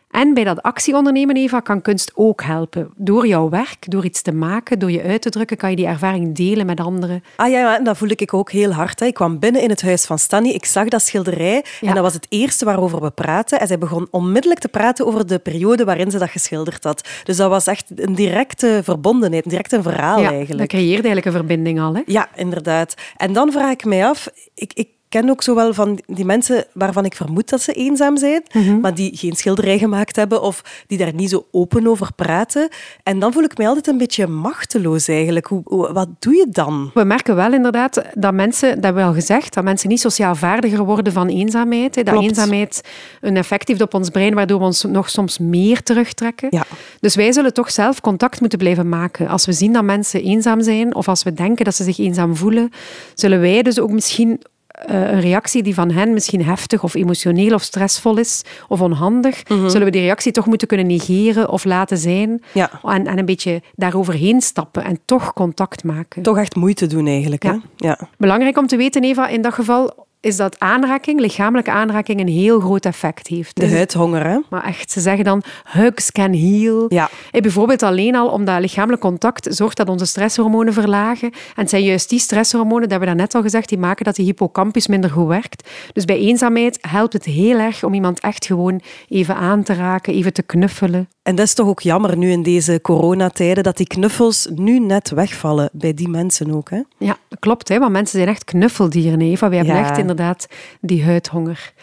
En 0.10 0.34
bij 0.34 0.44
dat 0.44 0.62
actieondernemen, 0.62 1.36
Eva, 1.36 1.60
kan 1.60 1.82
kunst 1.82 2.12
ook 2.16 2.44
helpen. 2.44 2.92
Door 2.96 3.28
jouw 3.28 3.50
werk, 3.50 3.92
door 3.92 4.06
iets 4.06 4.22
te 4.22 4.32
maken, 4.32 4.80
door 4.80 4.92
je 4.92 5.04
uit 5.04 5.22
te 5.22 5.30
drukken, 5.30 5.58
kan 5.58 5.70
je 5.70 5.76
die 5.76 5.86
ervaring 5.86 6.36
delen 6.36 6.66
met 6.66 6.80
anderen. 6.80 7.24
Ah 7.36 7.50
ja, 7.50 7.80
dat 7.80 7.98
voel 7.98 8.10
ik 8.10 8.34
ook 8.34 8.52
heel 8.52 8.72
hard. 8.72 9.00
Hè. 9.00 9.06
Ik 9.06 9.14
kwam 9.14 9.40
binnen 9.40 9.62
in 9.62 9.70
het 9.70 9.82
huis 9.82 10.06
van 10.06 10.20
Stanny, 10.20 10.50
ik 10.50 10.66
zag 10.66 10.88
dat 10.88 11.02
schilderij 11.02 11.66
en 11.82 11.94
dat 11.94 12.04
was 12.04 12.14
het 12.14 12.26
eerste 12.30 12.66
waarover 12.66 13.02
we 13.02 13.12
praten. 13.12 13.60
En 13.60 13.68
zij 13.68 13.78
begon 13.78 14.08
onmiddellijk 14.12 14.62
te 14.62 14.68
praten 14.68 15.06
over 15.06 15.28
de 15.28 15.40
periode 15.40 15.86
waarin 15.86 16.12
ze 16.12 16.18
dat 16.18 16.30
geschilderd 16.30 16.84
had. 16.84 17.10
Dus 17.24 17.38
dat 17.38 17.50
was 17.50 17.68
echt 17.68 17.86
een 17.96 18.16
directe 18.16 18.82
verbondenheid, 18.84 19.44
een 19.44 19.50
direct 19.50 19.72
een 19.72 19.84
verhaal 19.84 20.20
ja, 20.20 20.30
eigenlijk. 20.30 20.60
Dat 20.60 20.80
creëerde 20.80 21.08
eigenlijk 21.08 21.26
een 21.26 21.32
verbinding 21.32 21.80
al. 21.80 21.96
Hè? 21.96 22.02
Ja, 22.06 22.30
inderdaad. 22.36 22.94
En 23.18 23.34
dan 23.34 23.52
vraag 23.52 23.72
ik 23.72 23.86
mij 23.86 24.06
af, 24.06 24.28
ik, 24.54 24.74
ik 24.74 24.88
ken 25.10 25.30
ook 25.30 25.44
zo 25.44 25.56
wel 25.56 25.74
van 25.74 26.00
die 26.06 26.26
mensen 26.26 26.66
waarvan 26.74 27.06
ik 27.06 27.16
vermoed 27.16 27.50
dat 27.50 27.62
ze 27.62 27.74
eenzaam 27.74 28.18
zijn, 28.18 28.44
Mhm. 28.54 28.80
maar 28.80 28.96
die 28.96 29.18
geen 29.18 29.36
schilderij 29.36 29.78
gemaakt 29.78 30.16
hebben 30.16 30.42
of 30.42 30.84
die 30.88 30.98
daar 30.98 31.14
niet 31.14 31.30
zo 31.30 31.46
open 31.52 31.88
over 31.88 32.10
praten. 32.16 32.70
En 33.04 33.20
dan 33.20 33.34
voel 33.34 33.44
ik 33.44 33.58
mij 33.58 33.68
altijd 33.68 33.88
een 33.88 33.98
beetje 33.98 34.28
machteloos 34.28 35.08
eigenlijk. 35.08 35.48
Hoe, 35.48 35.94
wat 35.94 36.08
doe 36.20 36.36
je 36.36 36.46
dan? 36.50 36.92
We 36.94 37.04
merken 37.04 37.36
wel 37.36 37.54
inderdaad 37.54 38.02
dat 38.14 38.34
mensen, 38.34 38.76
dat 38.76 38.84
hebben 38.84 39.04
we 39.04 39.08
al 39.10 39.14
gezegd, 39.16 39.54
dat 39.54 39.64
mensen 39.64 39.90
niet 39.90 40.00
sociaal 40.00 40.36
vaardiger 40.36 40.84
worden 40.86 41.14
van 41.14 41.28
eenzaamheid. 41.28 41.96
hè. 41.96 42.04
Dat 42.04 42.14
Klopt. 42.14 42.28
eenzaamheid 42.30 42.82
een 43.22 43.38
effect 43.38 43.68
heeft 43.68 43.82
op 43.82 43.94
ons 43.94 44.10
brein, 44.10 44.34
waardoor 44.34 44.60
we 44.60 44.66
ons 44.66 44.84
nog 44.84 45.10
soms 45.10 45.38
meer 45.38 45.84
terugtrekken. 45.84 46.48
Ja. 46.52 46.64
Dus 47.00 47.16
wij 47.16 47.32
zullen 47.32 47.54
toch 47.54 47.72
zelf 47.72 48.02
contact 48.02 48.40
moeten 48.40 48.60
blijven 48.60 48.90
maken. 48.90 49.28
Als 49.28 49.46
we 49.46 49.54
zien 49.54 49.74
dat 49.74 49.84
mensen 49.84 50.24
eenzaam 50.24 50.62
zijn, 50.62 50.96
of 50.96 51.08
als 51.08 51.24
we 51.24 51.34
denken 51.34 51.66
dat 51.66 51.76
ze 51.76 51.84
zich 51.84 51.98
eenzaam 52.00 52.36
voelen, 52.36 52.70
zullen 53.14 53.40
wij 53.40 53.62
dus 53.62 53.80
ook 53.80 53.92
misschien 53.92 54.42
een 54.86 55.20
reactie 55.22 55.64
die 55.64 55.74
van 55.74 55.92
hen 55.92 56.14
misschien 56.14 56.44
heftig 56.46 56.84
of 56.84 56.94
emotioneel 56.94 57.54
of 57.54 57.62
stressvol 57.62 58.18
is 58.18 58.42
of 58.68 58.82
onhandig, 58.82 59.42
zullen 59.48 59.84
we 59.84 59.90
die 59.92 60.02
reactie 60.02 60.32
toch 60.32 60.46
moeten 60.46 60.68
kunnen 60.68 60.88
negeren 60.88 61.50
of 61.50 61.64
laten 61.66 61.98
zijn 61.98 62.42
Ja. 62.54 62.72
en, 62.84 63.08
en 63.08 63.18
een 63.18 63.26
beetje 63.26 63.62
daaroverheen 63.76 64.42
stappen 64.42 64.84
en 64.84 65.00
toch 65.06 65.34
contact 65.34 65.84
maken. 65.84 66.22
Toch 66.22 66.38
echt 66.38 66.56
moeite 66.56 66.88
doen 66.88 67.08
eigenlijk. 67.08 67.44
Hè? 67.44 67.54
Ja. 67.76 68.00
Belangrijk 68.18 68.58
om 68.58 68.68
te 68.68 68.78
weten, 68.78 69.04
Eva, 69.04 69.28
in 69.28 69.42
dat 69.42 69.54
geval 69.54 70.08
is 70.22 70.36
dat 70.38 70.60
aanraking, 70.60 71.20
lichamelijke 71.20 71.72
aanraking, 71.72 72.20
een 72.20 72.28
heel 72.28 72.60
groot 72.60 72.86
effect 72.86 73.28
heeft. 73.28 73.56
De 73.56 73.62
Dus- 73.62 73.72
huidhonger, 73.72 74.26
hè? 74.28 74.38
Maar 74.50 74.64
echt, 74.66 74.92
ze 74.92 75.00
zeggen 75.00 75.26
dan, 75.26 75.44
hugs 75.64 76.12
can 76.12 76.34
heal. 76.34 76.86
Ja. 76.88 77.10
Eh, 77.32 77.42
Bijvoorbeeld 77.42 77.84
alleen 77.84 78.16
al 78.16 78.28
omdat 78.30 78.60
lichamelijk 78.60 79.02
contact 79.02 79.48
zorgt 79.50 79.78
dat 79.78 79.90
onze 79.90 80.06
stresshormonen 80.06 80.74
verlagen. 80.74 81.32
En 81.32 81.38
het 81.62 81.70
zijn 81.70 81.84
juist 81.84 82.10
die 82.10 82.20
stresshormonen, 82.20 82.82
dat 82.82 82.90
hebben 82.92 83.08
we 83.10 83.16
daarnet 83.16 83.36
al 83.36 83.42
gezegd, 83.42 83.70
die 83.70 83.78
maken 83.78 84.06
dat 84.06 84.16
die 84.16 84.26
hippocampus 84.26 84.88
minder 84.88 85.10
goed 85.10 85.28
werkt. 85.28 85.70
Dus 85.94 86.06
bij 86.06 86.18
eenzaamheid 86.18 86.78
helpt 86.82 87.14
het 87.14 87.26
heel 87.26 87.58
erg 87.60 87.84
om 87.84 87.94
iemand 87.94 88.20
echt 88.20 88.46
gewoon 88.46 88.82
even 89.10 89.36
aan 89.36 89.64
te 89.64 89.74
raken, 89.74 90.14
even 90.14 90.34
te 90.34 90.44
knuffelen. 90.44 91.08
En 91.24 91.36
dat 91.36 91.46
is 91.46 91.54
toch 91.54 91.68
ook 91.68 91.80
jammer 91.82 92.18
nu 92.18 92.32
in 92.32 92.44
deze 92.44 92.80
coronatijden, 92.82 93.64
dat 93.64 93.78
die 93.78 93.88
knuffels 93.88 94.48
nu 94.56 94.80
net 94.80 95.10
wegvallen 95.10 95.70
bij 95.74 95.94
die 95.94 96.08
mensen 96.10 96.52
ook. 96.56 96.70
Hè? 96.70 96.82
Ja, 96.98 97.18
dat 97.28 97.40
klopt, 97.40 97.70
hè, 97.70 97.80
want 97.80 97.92
mensen 97.92 98.18
zijn 98.18 98.30
echt 98.30 98.44
knuffeldieren, 98.44 99.22
Eva. 99.22 99.50
We 99.50 99.56
hebben 99.56 99.76
Ja. 99.76 99.82
echt 99.90 99.98
inderdaad 100.10 100.48
die 100.82 101.04
huidhonger. 101.04 101.74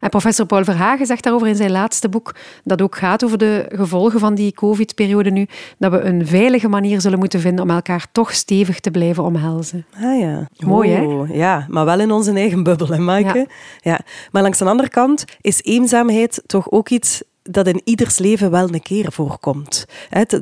En 0.00 0.08
professor 0.08 0.46
Paul 0.46 0.64
Verhagen 0.64 1.06
zegt 1.06 1.22
daarover 1.22 1.48
in 1.48 1.56
zijn 1.56 1.70
laatste 1.70 2.08
boek, 2.08 2.34
dat 2.64 2.82
ook 2.82 2.96
gaat 2.96 3.24
over 3.24 3.38
de 3.38 3.66
gevolgen 3.68 4.20
van 4.20 4.34
die 4.34 4.52
covid-periode 4.52 5.30
nu, 5.30 5.46
dat 5.78 5.90
we 5.90 6.00
een 6.00 6.26
veilige 6.26 6.68
manier 6.68 7.00
zullen 7.00 7.18
moeten 7.18 7.40
vinden 7.40 7.64
om 7.64 7.70
elkaar 7.70 8.06
toch 8.12 8.32
stevig 8.32 8.80
te 8.80 8.90
blijven 8.90 9.24
omhelzen. 9.24 9.86
Ah 9.94 10.18
ja. 10.20 10.48
Mooi, 10.56 10.90
hè? 10.90 11.02
Oh, 11.02 11.34
Ja, 11.34 11.66
maar 11.68 11.84
wel 11.84 12.00
in 12.00 12.10
onze 12.10 12.32
eigen 12.32 12.62
bubbel, 12.62 12.88
hè, 12.88 12.98
Maaike? 12.98 13.38
Ja. 13.38 13.46
Ja. 13.80 14.00
Maar 14.32 14.42
langs 14.42 14.58
de 14.58 14.64
andere 14.64 14.88
kant 14.88 15.24
is 15.40 15.62
eenzaamheid 15.62 16.42
toch 16.46 16.70
ook 16.70 16.88
iets 16.88 17.22
dat 17.50 17.66
in 17.66 17.80
ieders 17.84 18.18
leven 18.18 18.50
wel 18.50 18.74
een 18.74 18.82
keer 18.82 19.12
voorkomt. 19.12 19.86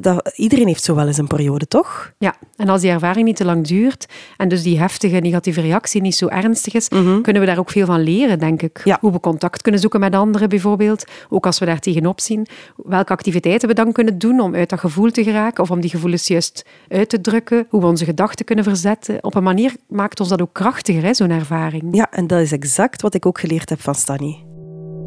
Dat, 0.01 0.33
iedereen 0.37 0.67
heeft 0.67 0.85
zo 0.85 0.95
wel 0.95 1.07
eens 1.07 1.19
een 1.19 1.27
periode, 1.27 1.69
toch? 1.69 2.13
Ja, 2.19 2.35
en 2.57 2.69
als 2.69 2.81
die 2.81 2.91
ervaring 2.91 3.27
niet 3.27 3.37
te 3.37 3.45
lang 3.45 3.67
duurt 3.67 4.07
en 4.37 4.49
dus 4.49 4.63
die 4.63 4.79
heftige 4.79 5.17
negatieve 5.17 5.61
reactie 5.61 6.01
niet 6.01 6.17
zo 6.17 6.27
ernstig 6.27 6.75
is, 6.75 6.89
kunnen 7.23 7.41
we 7.41 7.47
daar 7.47 7.59
ook 7.59 7.71
veel 7.71 7.87
van 7.87 8.01
leren, 8.01 8.39
denk 8.39 8.63
ik. 8.63 8.81
Ja. 8.85 8.99
Hoe 9.01 9.13
we 9.13 9.21
contact 9.21 9.63
kunnen 9.63 9.81
zoeken 9.81 10.01
met 10.01 10.15
anderen 10.15 10.49
bijvoorbeeld, 10.49 11.05
ook 11.29 11.47
als 11.47 11.59
we 11.59 11.67
daar 11.67 11.81
tegenop 11.81 12.21
zien. 12.21 12.47
Welke 12.77 13.13
activiteiten 13.13 13.69
we 13.69 13.75
dan 13.75 13.93
kunnen 13.93 14.19
doen 14.19 14.41
om 14.41 14.55
uit 14.55 14.69
dat 14.69 14.81
gevoel 14.81 15.11
te 15.11 15.25
geraken 15.25 15.63
of 15.63 15.71
om 15.71 15.81
die 15.81 15.91
gevoelens 15.91 16.27
juist 16.27 16.65
uit 16.89 17.09
te 17.09 17.21
drukken. 17.21 17.67
Hoe 17.69 17.81
we 17.81 17.87
onze 17.87 18.05
gedachten 18.05 18.45
kunnen 18.45 18.65
verzetten. 18.65 19.25
Op 19.25 19.35
een 19.35 19.43
manier 19.43 19.77
maakt 19.89 20.21
ons 20.21 20.29
dat 20.29 20.43
ook 20.43 20.53
krachtiger, 20.53 21.15
zo'n 21.15 21.31
ervaring. 21.31 21.97
Ja, 21.97 22.11
en 22.11 22.27
dat 22.27 22.41
is 22.41 22.53
exact 22.53 23.03
wat 23.03 23.15
ik 23.15 23.27
ook 23.27 23.39
geleerd 23.39 23.69
heb 23.69 23.81
van 23.81 23.95
Stanny. 23.95 24.54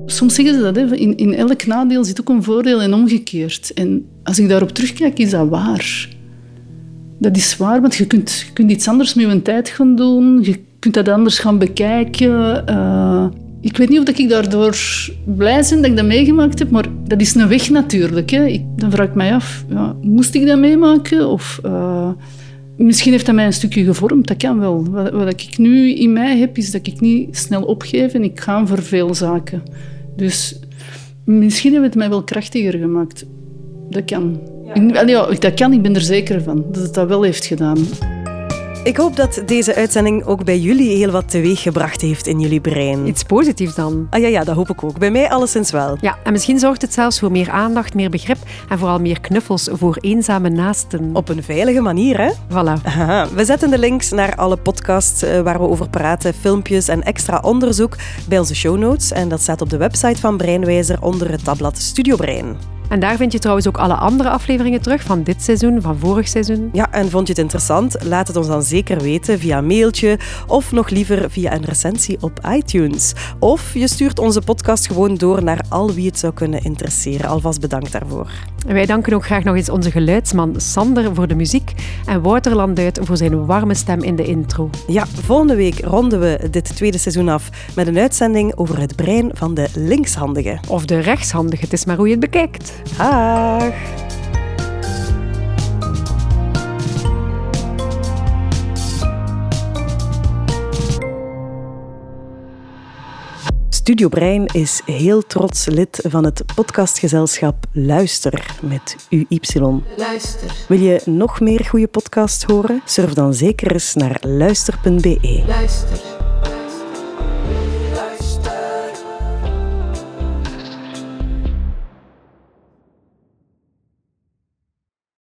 Soms 0.09 0.35
zeggen 0.35 0.53
ze 0.55 0.61
dat, 0.61 0.75
hè, 0.75 0.95
in, 0.95 1.17
in 1.17 1.35
elk 1.35 1.65
nadeel 1.65 2.03
zit 2.03 2.19
ook 2.19 2.29
een 2.29 2.43
voordeel 2.43 2.81
en 2.81 2.93
omgekeerd. 2.93 3.73
En 3.73 4.05
als 4.23 4.39
ik 4.39 4.49
daarop 4.49 4.69
terugkijk, 4.69 5.19
is 5.19 5.29
dat 5.29 5.49
waar. 5.49 6.09
Dat 7.19 7.37
is 7.37 7.57
waar, 7.57 7.81
want 7.81 7.95
je 7.95 8.07
kunt, 8.07 8.43
je 8.47 8.53
kunt 8.53 8.71
iets 8.71 8.87
anders 8.87 9.13
met 9.13 9.31
je 9.31 9.41
tijd 9.41 9.69
gaan 9.69 9.95
doen. 9.95 10.43
Je 10.43 10.59
kunt 10.79 10.93
dat 10.93 11.09
anders 11.09 11.39
gaan 11.39 11.57
bekijken. 11.57 12.67
Eh, 12.67 13.25
ik 13.61 13.77
weet 13.77 13.89
niet 13.89 13.99
of 13.99 14.17
ik 14.17 14.29
daardoor 14.29 14.77
blij 15.25 15.65
ben 15.69 15.81
dat 15.81 15.91
ik 15.91 15.95
dat 15.95 16.05
meegemaakt 16.05 16.59
heb, 16.59 16.69
maar 16.69 16.85
dat 17.07 17.21
is 17.21 17.35
een 17.35 17.47
weg 17.47 17.69
natuurlijk. 17.69 18.29
Hè. 18.29 18.45
Ik, 18.45 18.63
dan 18.75 18.91
vraag 18.91 19.07
ik 19.07 19.15
mij 19.15 19.33
af, 19.33 19.65
ja, 19.69 19.95
moest 20.01 20.35
ik 20.35 20.47
dat 20.47 20.59
meemaken? 20.59 21.27
Of, 21.29 21.59
eh, 21.63 22.09
misschien 22.77 23.11
heeft 23.11 23.25
dat 23.25 23.35
mij 23.35 23.45
een 23.45 23.53
stukje 23.53 23.83
gevormd, 23.83 24.27
dat 24.27 24.37
kan 24.37 24.59
wel. 24.59 24.85
Wat, 24.89 25.11
wat 25.11 25.41
ik 25.41 25.57
nu 25.57 25.93
in 25.93 26.13
mij 26.13 26.37
heb, 26.37 26.57
is 26.57 26.71
dat 26.71 26.87
ik 26.87 26.99
niet 26.99 27.37
snel 27.37 27.63
opgeef 27.63 28.13
en 28.13 28.23
ik 28.23 28.39
ga 28.39 28.65
voor 28.65 28.81
veel 28.81 29.15
zaken. 29.15 29.61
Dus 30.17 30.59
misschien 31.23 31.71
heeft 31.71 31.83
het 31.83 31.95
mij 31.95 32.09
wel 32.09 32.23
krachtiger 32.23 32.79
gemaakt. 32.79 33.25
Dat 33.89 34.05
kan. 34.05 34.39
In- 34.73 34.97
allee, 34.97 35.15
ja, 35.15 35.31
dat 35.31 35.53
kan, 35.53 35.73
ik 35.73 35.81
ben 35.81 35.95
er 35.95 36.01
zeker 36.01 36.43
van. 36.43 36.65
Dat 36.71 36.83
het 36.83 36.93
dat 36.93 37.07
wel 37.07 37.23
heeft 37.23 37.45
gedaan. 37.45 37.77
Ik 38.87 38.97
hoop 38.97 39.15
dat 39.15 39.41
deze 39.45 39.75
uitzending 39.75 40.25
ook 40.25 40.43
bij 40.43 40.59
jullie 40.59 40.97
heel 40.97 41.11
wat 41.11 41.29
teweeggebracht 41.29 42.01
heeft 42.01 42.27
in 42.27 42.39
jullie 42.39 42.61
brein. 42.61 43.07
Iets 43.07 43.23
positiefs 43.23 43.75
dan. 43.75 44.07
Ah 44.09 44.21
ja, 44.21 44.27
ja, 44.27 44.43
dat 44.43 44.55
hoop 44.55 44.69
ik 44.69 44.83
ook. 44.83 44.99
Bij 44.99 45.11
mij 45.11 45.29
alleszins 45.29 45.71
wel. 45.71 45.97
Ja, 46.01 46.17
en 46.23 46.31
misschien 46.31 46.59
zorgt 46.59 46.81
het 46.81 46.93
zelfs 46.93 47.19
voor 47.19 47.31
meer 47.31 47.49
aandacht, 47.49 47.93
meer 47.93 48.09
begrip 48.09 48.37
en 48.69 48.77
vooral 48.77 48.99
meer 48.99 49.21
knuffels 49.21 49.69
voor 49.71 49.97
eenzame 50.01 50.49
naasten. 50.49 51.09
Op 51.13 51.29
een 51.29 51.43
veilige 51.43 51.81
manier, 51.81 52.17
hè? 52.19 52.31
Voilà. 52.31 52.81
We 53.35 53.45
zetten 53.45 53.69
de 53.69 53.79
links 53.79 54.11
naar 54.11 54.35
alle 54.35 54.57
podcasts 54.57 55.21
eh, 55.21 55.41
waar 55.41 55.59
we 55.59 55.67
over 55.67 55.89
praten, 55.89 56.33
filmpjes 56.33 56.87
en 56.87 57.03
extra 57.03 57.39
onderzoek 57.39 57.95
bij 58.27 58.39
onze 58.39 58.55
show 58.55 58.77
notes. 58.77 59.11
En 59.11 59.29
dat 59.29 59.41
staat 59.41 59.61
op 59.61 59.69
de 59.69 59.77
website 59.77 60.19
van 60.19 60.37
Breinwijzer 60.37 61.01
onder 61.01 61.31
het 61.31 61.43
tabblad 61.43 61.77
Studio 61.77 62.15
Brein. 62.15 62.76
En 62.89 62.99
daar 62.99 63.17
vind 63.17 63.31
je 63.31 63.39
trouwens 63.39 63.67
ook 63.67 63.77
alle 63.77 63.93
andere 63.93 64.29
afleveringen 64.29 64.81
terug 64.81 65.03
van 65.03 65.23
dit 65.23 65.43
seizoen, 65.43 65.81
van 65.81 65.97
vorig 65.97 66.27
seizoen. 66.27 66.69
Ja, 66.73 66.91
en 66.91 67.09
vond 67.09 67.27
je 67.27 67.33
het 67.33 67.41
interessant? 67.41 68.03
Laat 68.03 68.27
het 68.27 68.35
ons 68.35 68.47
dan 68.47 68.63
zeker 68.63 69.01
weten 69.01 69.39
via 69.39 69.61
mailtje 69.61 70.19
of 70.47 70.71
nog 70.71 70.89
liever 70.89 71.31
via 71.31 71.53
een 71.53 71.65
recensie 71.65 72.17
op 72.21 72.39
iTunes. 72.51 73.13
Of 73.39 73.73
je 73.73 73.87
stuurt 73.87 74.19
onze 74.19 74.41
podcast 74.41 74.87
gewoon 74.87 75.15
door 75.15 75.43
naar 75.43 75.61
al 75.69 75.93
wie 75.93 76.07
het 76.07 76.19
zou 76.19 76.33
kunnen 76.33 76.63
interesseren. 76.63 77.29
Alvast 77.29 77.61
bedankt 77.61 77.91
daarvoor. 77.91 78.31
En 78.67 78.73
wij 78.73 78.85
danken 78.85 79.13
ook 79.13 79.25
graag 79.25 79.43
nog 79.43 79.55
eens 79.55 79.69
onze 79.69 79.91
geluidsman 79.91 80.53
Sander 80.57 81.15
voor 81.15 81.27
de 81.27 81.35
muziek 81.35 81.73
en 82.05 82.21
Wouter 82.21 82.55
Landuit 82.55 82.99
voor 83.01 83.17
zijn 83.17 83.45
warme 83.45 83.73
stem 83.73 84.03
in 84.03 84.15
de 84.15 84.25
intro. 84.25 84.69
Ja, 84.87 85.05
volgende 85.07 85.55
week 85.55 85.79
ronden 85.79 86.19
we 86.19 86.47
dit 86.51 86.75
tweede 86.75 86.97
seizoen 86.97 87.29
af 87.29 87.49
met 87.75 87.87
een 87.87 87.97
uitzending 87.97 88.55
over 88.55 88.79
het 88.79 88.95
brein 88.95 89.31
van 89.33 89.53
de 89.53 89.67
linkshandige. 89.75 90.59
Of 90.67 90.85
de 90.85 90.99
rechtshandige, 90.99 91.63
het 91.63 91.73
is 91.73 91.85
maar 91.85 91.95
hoe 91.95 92.05
je 92.05 92.11
het 92.11 92.19
bekijkt. 92.19 92.76
Dag! 92.97 93.73
Studio 103.69 104.09
Brein 104.09 104.45
is 104.45 104.81
heel 104.85 105.21
trots 105.21 105.65
lid 105.65 105.99
van 106.07 106.23
het 106.23 106.43
podcastgezelschap 106.55 107.65
Luister 107.71 108.55
met 108.61 108.95
UY. 109.09 109.39
Luister, 109.97 110.65
Wil 110.67 110.79
je 110.79 111.01
nog 111.05 111.39
meer 111.39 111.65
goede 111.65 111.87
podcasts 111.87 112.43
horen? 112.43 112.81
Surf 112.85 113.13
dan 113.13 113.33
zeker 113.33 113.71
eens 113.71 113.93
naar 113.93 114.17
luister.be. 114.21 115.43
luister. 115.47 116.16